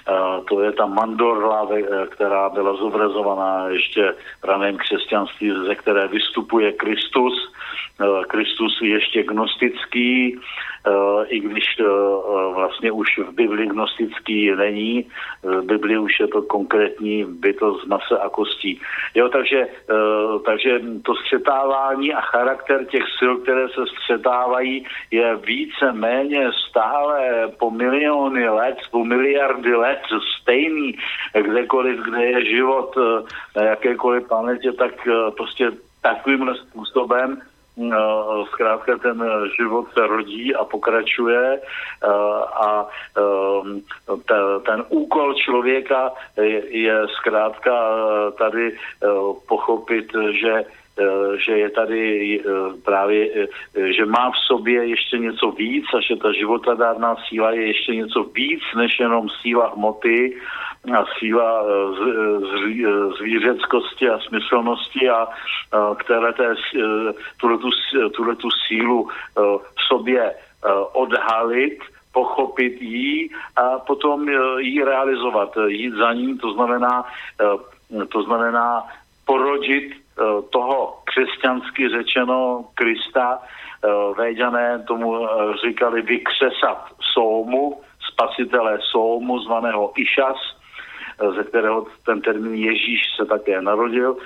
[0.04, 1.68] Uh, to je ta mandorla,
[2.10, 7.54] která byla zobrazovaná ještě v raném křesťanství, ze které vystupuje Kristus
[8.00, 10.38] Eh, Kristus ještě gnostický,
[10.86, 11.84] eh, i když eh,
[12.54, 15.06] vlastně už v Bibli gnostický není.
[15.42, 18.80] V Bibli už je to konkrétní bytost z mase a kostí.
[19.14, 19.68] Jo, takže,
[20.44, 27.70] takže to střetávání a charakter těch sil, které se střetávají, je více méně stále po
[27.70, 29.93] miliony let, po miliardy let
[30.40, 30.98] stejný,
[31.40, 32.96] kdekoliv, kde je život
[33.56, 34.92] na jakékoliv planetě, tak
[35.36, 35.70] prostě
[36.02, 37.42] takovýmhle způsobem
[37.76, 39.24] No, zkrátka ten
[39.56, 42.08] život se rodí a pokračuje eh,
[42.54, 42.86] a
[43.18, 43.80] ehm,
[44.66, 46.12] ten úkol člověka
[46.68, 49.06] je zkrátka eh, tady eh,
[49.48, 50.64] pochopit, že
[51.36, 52.40] že je tady
[52.84, 57.94] právě, že má v sobě ještě něco víc a že ta životadárná síla je ještě
[57.94, 60.36] něco víc než jenom síla hmoty
[60.96, 61.64] a síla
[63.18, 65.28] zvířeckosti a smyslnosti a
[65.96, 66.54] které té,
[68.16, 69.08] tuhle tu sílu
[69.76, 70.34] v sobě
[70.92, 71.78] odhalit,
[72.12, 77.04] pochopit jí a potom ji realizovat, jít za ní, to znamená,
[78.08, 78.82] to znamená
[79.26, 80.03] porodit
[80.50, 83.38] toho křesťansky řečeno Krista,
[84.18, 85.28] Véďané tomu
[85.66, 87.80] říkali vykřesat soumu,
[88.12, 90.36] spasitele soumu zvaného Išas,
[91.36, 94.16] ze kterého ten termín Ježíš se také narodil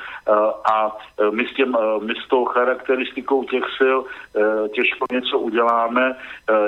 [0.73, 0.97] a
[1.31, 3.99] my s, těm, my s tou charakteristikou těch sil
[4.75, 6.17] těžko něco uděláme.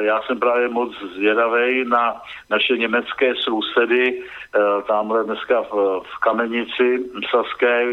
[0.01, 4.23] Já jsem právě moc zvědavý na naše německé sousedy,
[4.87, 7.87] tamhle dneska v, v Kamenici Saské,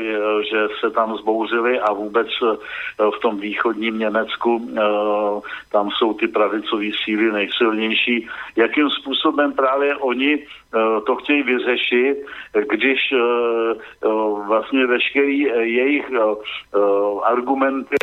[0.52, 2.28] že se tam zbouřili a vůbec
[2.98, 4.70] v tom východním Německu
[5.72, 8.28] tam jsou ty pravicové síly nejsilnější.
[8.56, 10.40] Jakým způsobem právě oni
[10.76, 12.17] Eh, to chtějí vyřešit,
[12.70, 14.08] když eh, eh,
[14.48, 16.12] vlastně veškerý jejich
[17.24, 17.98] argumenty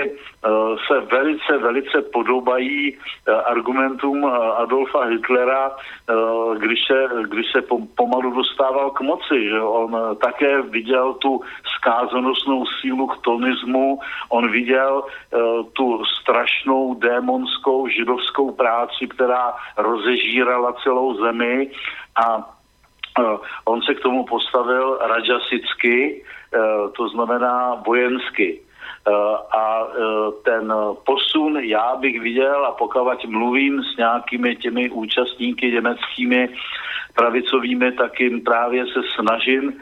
[0.86, 2.98] se velice, velice podobají
[3.44, 4.24] argumentům
[4.56, 5.76] Adolfa Hitlera,
[6.58, 7.62] když se, když se
[7.96, 9.48] pomalu dostával k moci.
[9.48, 11.40] Že on také viděl tu
[11.76, 15.04] skázanosnou sílu k tonismu, on viděl
[15.72, 21.70] tu strašnou démonskou židovskou práci, která rozežírala celou zemi
[22.16, 22.53] a Eh,
[23.64, 26.24] on se k tomu postavil rajasicky,
[26.54, 26.58] eh,
[26.96, 28.60] to znamená vojensky.
[28.60, 29.12] Eh,
[29.58, 29.86] a
[30.44, 30.72] ten
[31.06, 36.48] posun já bych viděl a pokud mluvím s nějakými těmi účastníky německými
[37.14, 39.80] pravicovými, tak jim právě se snažím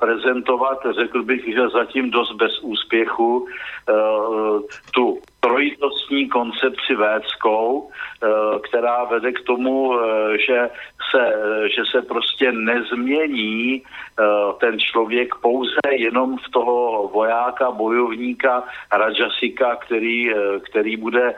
[0.00, 3.46] prezentovat, řekl bych, že zatím dost bez úspěchu,
[4.94, 7.90] tu trojitostní koncepci védskou,
[8.68, 9.98] která vede k tomu,
[10.46, 10.70] že
[11.10, 11.22] se,
[11.74, 13.82] že se prostě nezmění
[14.60, 18.62] ten člověk pouze jenom v toho vojáka, bojovníka,
[18.92, 20.30] Rajasika, který,
[20.70, 21.34] který bude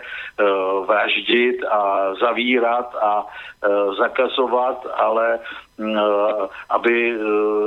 [0.86, 3.26] vraždit a zavírat a
[3.98, 5.38] zakazovat, ale
[6.70, 7.14] aby,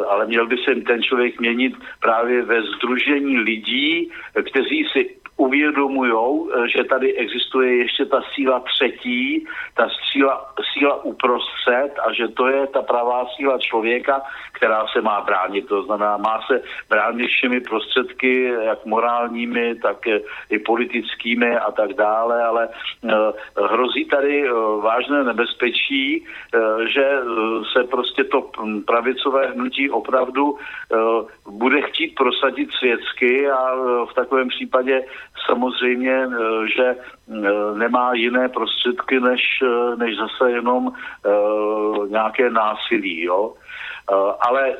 [0.09, 4.11] ale měl by se ten člověk měnit právě ve združení lidí,
[4.43, 11.91] kteří si uvědomují, eh, že tady existuje ještě ta síla třetí, ta síla, síla uprostřed
[12.07, 15.67] a že to je ta pravá síla člověka, která se má bránit.
[15.67, 19.97] To znamená, má se bránit všemi prostředky, jak morálními, tak
[20.49, 23.15] i politickými a tak dále, ale eh,
[23.61, 24.51] hrozí tady eh,
[24.81, 26.25] vážné nebezpečí,
[26.87, 27.05] že
[27.73, 28.49] se prostě to
[28.85, 30.57] pravicové hnutí opravdu
[31.47, 33.75] bude chtít prosadit světsky a
[34.09, 35.05] v takovém případě
[35.45, 36.97] samozřejmě, eh, že eh,
[37.77, 40.91] nemá jiné prostředky, než, eh, než zase jenom
[42.09, 43.23] nějaké násilí.
[43.23, 43.53] Jo?
[44.39, 44.75] Ale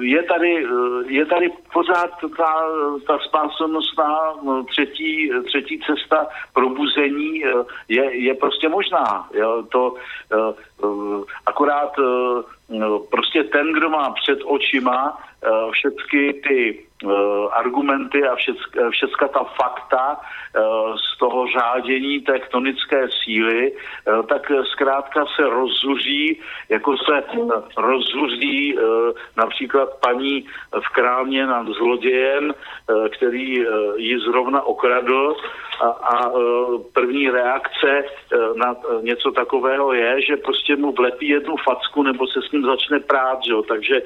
[0.00, 0.66] je tady,
[1.06, 2.52] je tady pořád ta,
[3.06, 7.40] ta spásonosná no, třetí, třetí cesta probuzení
[7.88, 9.28] je, je prostě možná.
[9.32, 9.62] Jo?
[9.68, 9.94] To,
[11.46, 11.92] akorát
[13.10, 15.18] prostě ten, kdo má před očima
[15.72, 16.85] všechny ty
[17.52, 20.60] argumenty a všecka, všecka ta fakta eh,
[20.96, 27.24] z toho řádění tektonické síly, eh, tak zkrátka se rozzuří, jako se
[27.76, 28.78] rozzuří
[29.36, 30.46] například paní
[30.80, 32.54] v krámě nad zlodějem,
[33.16, 33.64] který
[33.96, 35.36] ji zrovna okradl
[35.80, 36.32] a, a
[36.92, 38.04] první reakce
[38.56, 43.00] na něco takového je, že prostě mu vlepí jednu facku nebo se s ním začne
[43.00, 43.62] prát, že jo?
[43.62, 44.02] takže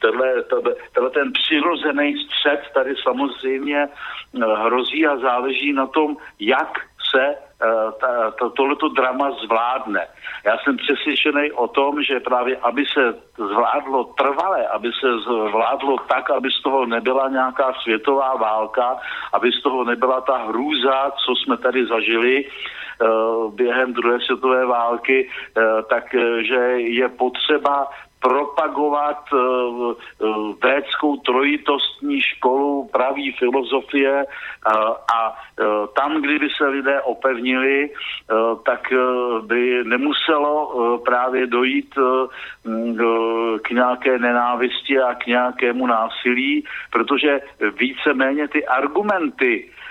[0.00, 0.44] tenhle,
[0.92, 6.78] tenhle ten přirozený žádný střed tady samozřejmě eh, hrozí a záleží na tom, jak
[7.10, 7.36] se eh,
[8.38, 10.06] to, tohleto drama zvládne.
[10.44, 15.08] Já jsem přesvědčený o tom, že právě aby se zvládlo trvale, aby se
[15.50, 18.96] zvládlo tak, aby z toho nebyla nějaká světová válka,
[19.32, 25.28] aby z toho nebyla ta hrůza, co jsme tady zažili uh, během druhé světové války,
[25.88, 27.86] takže je potřeba
[28.24, 35.36] propagovat uh, uh, védskou trojitostní školu praví filozofie uh, a
[35.96, 37.90] tam, kdyby se lidé opevnili,
[38.64, 38.92] tak
[39.46, 42.26] by nemuselo právě dojít uh,
[43.62, 47.40] k nějaké nenávisti a k nějakému násilí, protože
[47.78, 49.83] víceméně ty argumenty, Eh,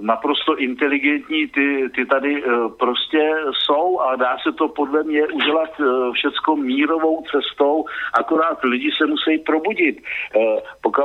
[0.00, 2.48] naprosto inteligentní, ty, ty tady eh,
[2.78, 7.84] prostě jsou a dá se to podle mě udělat eh, všecko mírovou cestou,
[8.18, 10.02] akorát lidi se musí probudit.
[10.82, 11.04] Pokud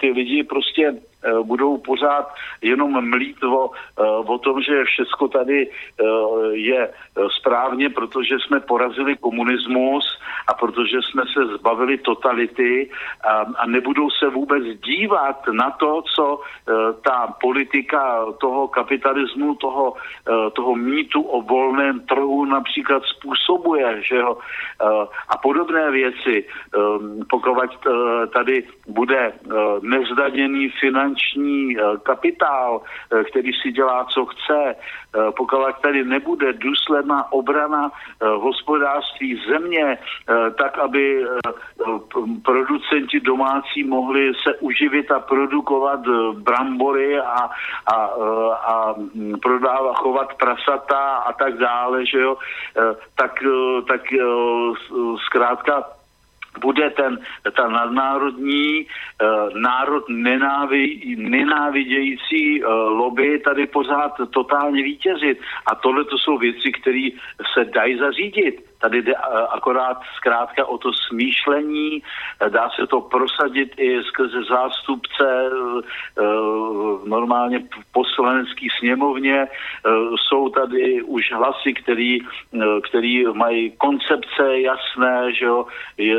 [0.00, 1.07] ty lidi prostě Eh,
[1.42, 6.04] budou pořád jenom mlít o, eh, o tom, že všechno tady eh,
[6.52, 6.90] je
[7.38, 10.04] správně, protože jsme porazili komunismus
[10.46, 12.90] a protože jsme se zbavili totality
[13.24, 16.40] a, a nebudou se vůbec dívat na to, co
[17.02, 19.94] ta politika toho kapitalismu, toho,
[20.52, 24.38] toho mýtu o volném trhu například způsobuje, že jo,
[25.28, 26.44] a podobné věci,
[27.30, 27.56] pokud
[28.32, 29.32] tady bude
[29.82, 32.82] nezdaněný finanční finanční kapitál,
[33.30, 34.74] který si dělá, co chce,
[35.36, 37.90] pokud tady nebude důsledná obrana
[38.20, 39.98] hospodářství země,
[40.58, 41.24] tak aby
[42.44, 46.00] producenti domácí mohli se uživit a produkovat
[46.32, 47.50] brambory a,
[47.86, 47.94] a,
[48.66, 48.94] a
[49.42, 52.36] prodávat, chovat prasata a tak dále, že jo,
[53.16, 53.32] tak,
[53.88, 54.00] tak
[55.26, 55.97] zkrátka
[56.60, 57.18] bude ten,
[57.56, 65.38] ta nadnárodní uh, národ nenávi, nenávidějící uh, lobby tady pořád totálně vítězit.
[65.66, 67.08] A tohle to jsou věci, které
[67.54, 68.67] se dají zařídit.
[68.80, 69.14] Tady jde
[69.50, 72.02] akorát zkrátka o to smýšlení,
[72.48, 76.22] dá se to prosadit i skrze zástupce e,
[77.08, 79.48] normálně v poslanecké sněmovně.
[80.16, 82.18] Jsou tady už hlasy, který,
[82.88, 86.16] který mají koncepce jasné, že jo, je,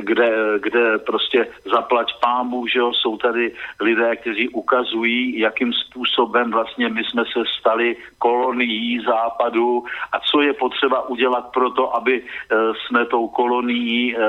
[0.00, 6.88] kde, kde prostě zaplať pámu, že jo, jsou tady lidé, kteří ukazují, jakým způsobem vlastně
[6.88, 12.56] my jsme se stali kolonií západu a co je potřeba udělat pro to, aby eh,
[12.74, 14.20] jsme tou kolonií eh,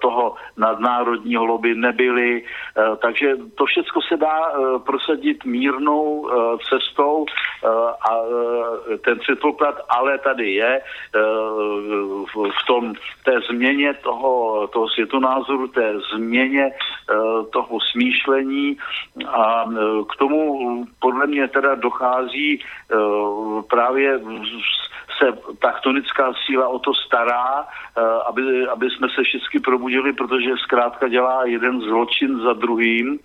[0.00, 2.42] toho nadnárodního lobby nebyli.
[2.42, 4.36] Eh, takže to všechno se dá
[4.86, 6.28] prosadit mírnou
[6.68, 7.26] cestou
[8.08, 8.10] a
[9.04, 10.80] ten předpoklad ale tady je
[12.34, 12.94] v tom
[13.24, 14.25] té změně toho,
[14.72, 16.70] toho světonázoru, té změně
[17.52, 18.76] toho smýšlení.
[19.26, 19.64] A
[20.08, 22.60] k tomu podle mě teda dochází
[23.70, 24.20] právě
[25.18, 31.08] se taktonická síla o to stará, eh, aby, aby jsme se všichni probudili, protože zkrátka
[31.08, 33.18] dělá jeden zločin za druhým.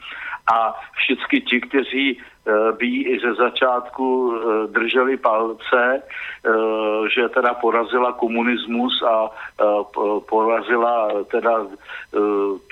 [0.54, 7.54] A všichni ti, kteří Eh, by i ze začátku eh, drželi palce, eh, že teda
[7.54, 9.30] porazila komunismus a
[10.30, 11.70] porazila teda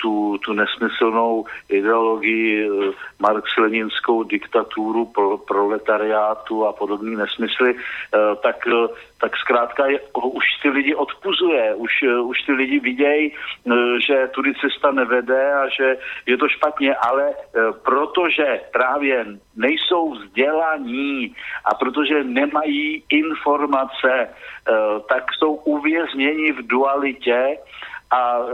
[0.00, 2.70] tu, tu nesmyslnou ideologii
[3.20, 7.74] marx-leninskou diktaturu pro, proletariátu a podobné nesmysly,
[8.42, 8.56] tak,
[9.20, 11.92] tak zkrátka je, už ty lidi odpuzuje, už,
[12.24, 13.32] už ty lidi vidějí,
[14.06, 17.34] že tudy cesta nevede a že je to špatně, ale
[17.82, 19.26] protože právě
[19.60, 21.34] nejsou vzdělaní
[21.64, 24.30] a protože nemají informace, eh,
[25.08, 27.58] tak jsou uvězněni v dualitě
[28.10, 28.50] a uh,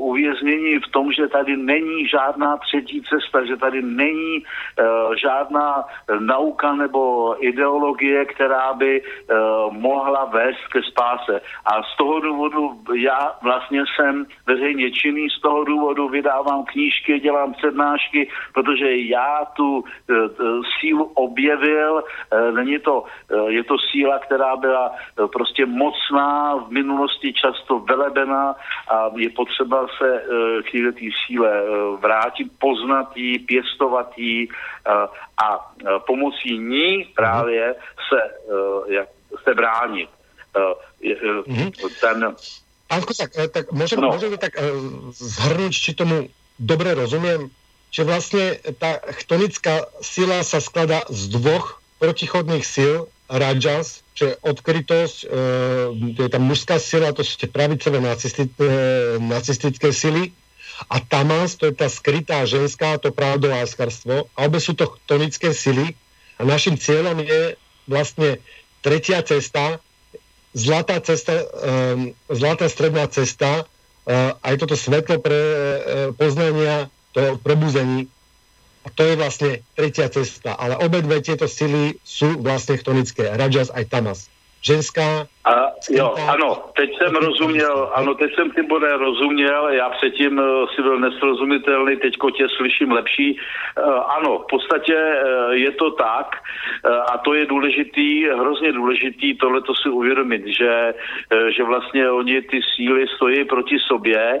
[0.00, 5.84] uvěznění v tom, že tady není žádná třetí cesta, že tady není uh, žádná
[6.18, 11.40] nauka nebo ideologie, která by uh, mohla vést ke spáse.
[11.64, 17.52] A z toho důvodu já vlastně jsem veřejně činný, z toho důvodu vydávám knížky, dělám
[17.52, 19.84] přednášky, protože já tu uh,
[20.80, 26.70] sílu objevil, uh, není to, uh, je to síla, která byla uh, prostě mocná, v
[26.70, 28.54] minulosti často velebená
[28.88, 34.90] a je potřeba se eh, k této síle eh, vrátit, poznat ji, pěstovat ji eh,
[35.44, 35.72] a
[36.06, 37.74] pomocí ní právě
[38.08, 38.20] se,
[38.94, 39.08] jak,
[39.44, 40.10] se bránit.
[40.54, 41.70] Mm-hmm.
[42.00, 42.36] Ten,
[42.90, 44.12] Anko, tak, tak můžeme, no.
[44.12, 44.52] můžeme tak
[45.10, 47.50] zhrnout, či tomu dobře rozumím,
[47.90, 55.26] že vlastně ta chtonická síla se skladá z dvoch protichodných sil, Rajas, je odkrytosť, e,
[56.12, 60.30] je tam mužská sila, to sú tie pravicové nacisti, e, nacistické sily
[60.92, 65.96] a Tamas, to je tá skrytá ženská, to pravdoláskarstvo a obe sú to tonické sily
[66.38, 67.56] a našim cieľom je
[67.88, 68.38] vlastne
[68.84, 69.80] tretia cesta,
[70.54, 71.44] zlatá cesta, e,
[72.30, 74.14] zlatá stredná cesta, e,
[74.44, 75.56] aj toto svetlo pre e,
[76.14, 78.10] poznania, to probuzení
[78.84, 80.52] a to je vlastně tretia cesta.
[80.52, 83.36] Ale obě dvě tyto síly jsou vlastně chtonické.
[83.36, 84.34] Rajas a Tamas.
[84.66, 85.26] Ženská.
[85.44, 85.52] A,
[85.90, 90.82] jo, ano, teď jsem rozuměl, ano, teď jsem ty bude rozuměl, já předtím uh, si
[90.82, 93.38] byl nesrozumitelný, teď tě slyším lepší.
[93.78, 99.34] Uh, ano, v podstatě uh, je to tak uh, a to je důležitý, hrozně důležitý
[99.34, 100.94] tohle to si uvědomit, že,
[101.32, 104.40] uh, že vlastně oni ty síly stojí proti sobě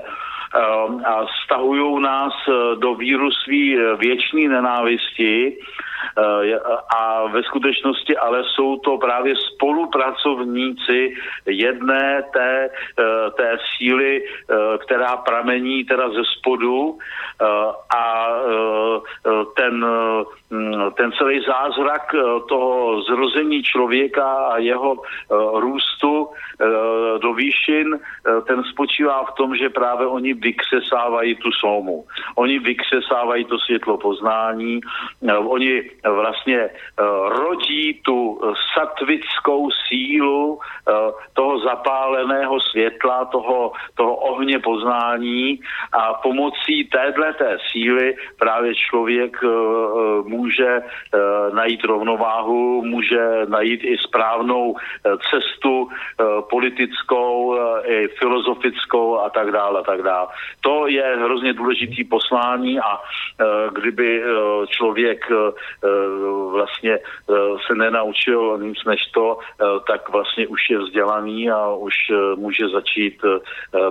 [1.06, 5.58] a stahují nás eh, do víru svý eh, věčný nenávisti
[6.96, 11.14] a ve skutečnosti ale jsou to právě spolupracovníci
[11.46, 12.70] jedné té,
[13.36, 14.22] té síly,
[14.78, 16.98] která pramení teda ze spodu
[17.96, 18.28] a
[19.56, 19.86] ten,
[20.50, 22.14] mm, ten celý zázrak
[22.48, 24.96] toho zrození člověka a jeho
[25.52, 26.28] růstu
[27.22, 28.00] do výšin,
[28.46, 32.04] ten spočívá v tom, že právě oni vykřesávají tu somu.
[32.34, 34.80] Oni vykřesávají to světlo poznání,
[35.46, 36.70] oni vlastně
[37.28, 38.40] rodí tu
[38.74, 40.58] satvickou sílu
[41.34, 45.60] toho zapáleného světla, toho, toho ohně poznání
[45.92, 49.36] a pomocí téhle té síly právě člověk
[50.24, 50.82] může
[51.52, 54.76] najít rovnováhu, může najít i správnou
[55.30, 55.88] cestu
[56.50, 60.28] politickou, i filozofickou a tak dále a tak dále.
[60.60, 63.00] To je hrozně důležitý poslání a
[63.72, 64.22] kdyby
[64.66, 65.24] člověk
[66.50, 67.36] vlastně uh,
[67.66, 71.94] se nenaučil nic než to, uh, tak vlastně už je vzdělaný a už
[72.36, 73.22] může začít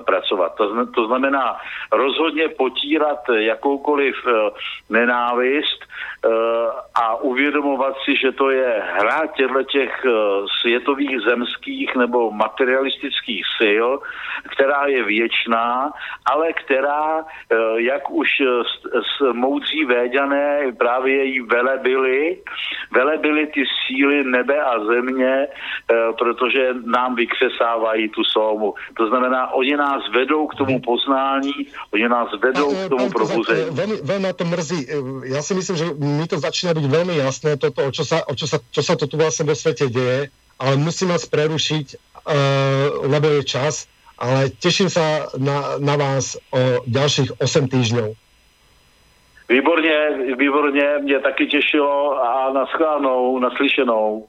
[0.06, 0.56] pracovat.
[0.96, 1.58] To, znamená
[1.92, 4.16] rozhodně potírat jakoukoliv
[4.90, 5.80] nenávist
[6.96, 10.06] a uvědomovat si, že to je hra těchto těch
[10.62, 13.88] světových zemských nebo materialistických sil,
[14.56, 15.92] která je věčná,
[16.26, 17.26] ale která,
[17.76, 18.30] jak už
[19.34, 21.42] moudří véďané právě její
[21.84, 22.38] velebily,
[22.92, 28.74] velebily ty síly nebe a země, uh, protože nám vykřesávají tu somu.
[28.98, 31.54] To znamená, oni nás vedou k tomu poznání,
[31.92, 33.70] oni nás vedou k tomu probuzení.
[33.72, 34.80] Veľmi, veľmi to mrzí.
[35.30, 38.34] Ja si myslím, že mi to začína byť veľmi jasné, toto, o čo sa, o
[38.36, 43.08] čo sa, čo sa to tu vlastne vo svete deje, ale musím vás prerušiť, uh,
[43.12, 48.23] lebo je čas, ale teším sa na, na vás o ďalších 8 týždňov.
[49.54, 49.98] Výborně,
[50.38, 54.28] výborně, mě taky těšilo a naschledanou, naslyšenou.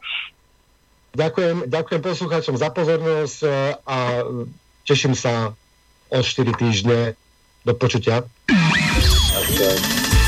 [1.16, 3.48] Ďakujem, ďakujem poslucháčom za pozornosť e,
[3.86, 4.26] a
[4.82, 5.54] teším sa
[6.10, 7.14] o 4 týždne.
[7.64, 8.20] Do počutia.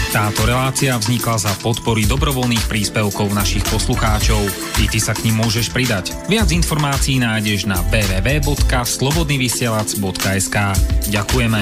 [0.09, 4.40] Táto relácia vznikla za podpory dobrovoľných príspevkov našich poslucháčov.
[4.81, 6.16] I ty sa k ním môžeš pridať.
[6.32, 10.56] Viac informácií nájdeš na www.slobodnyvysielac.sk
[11.12, 11.60] Ďakujeme.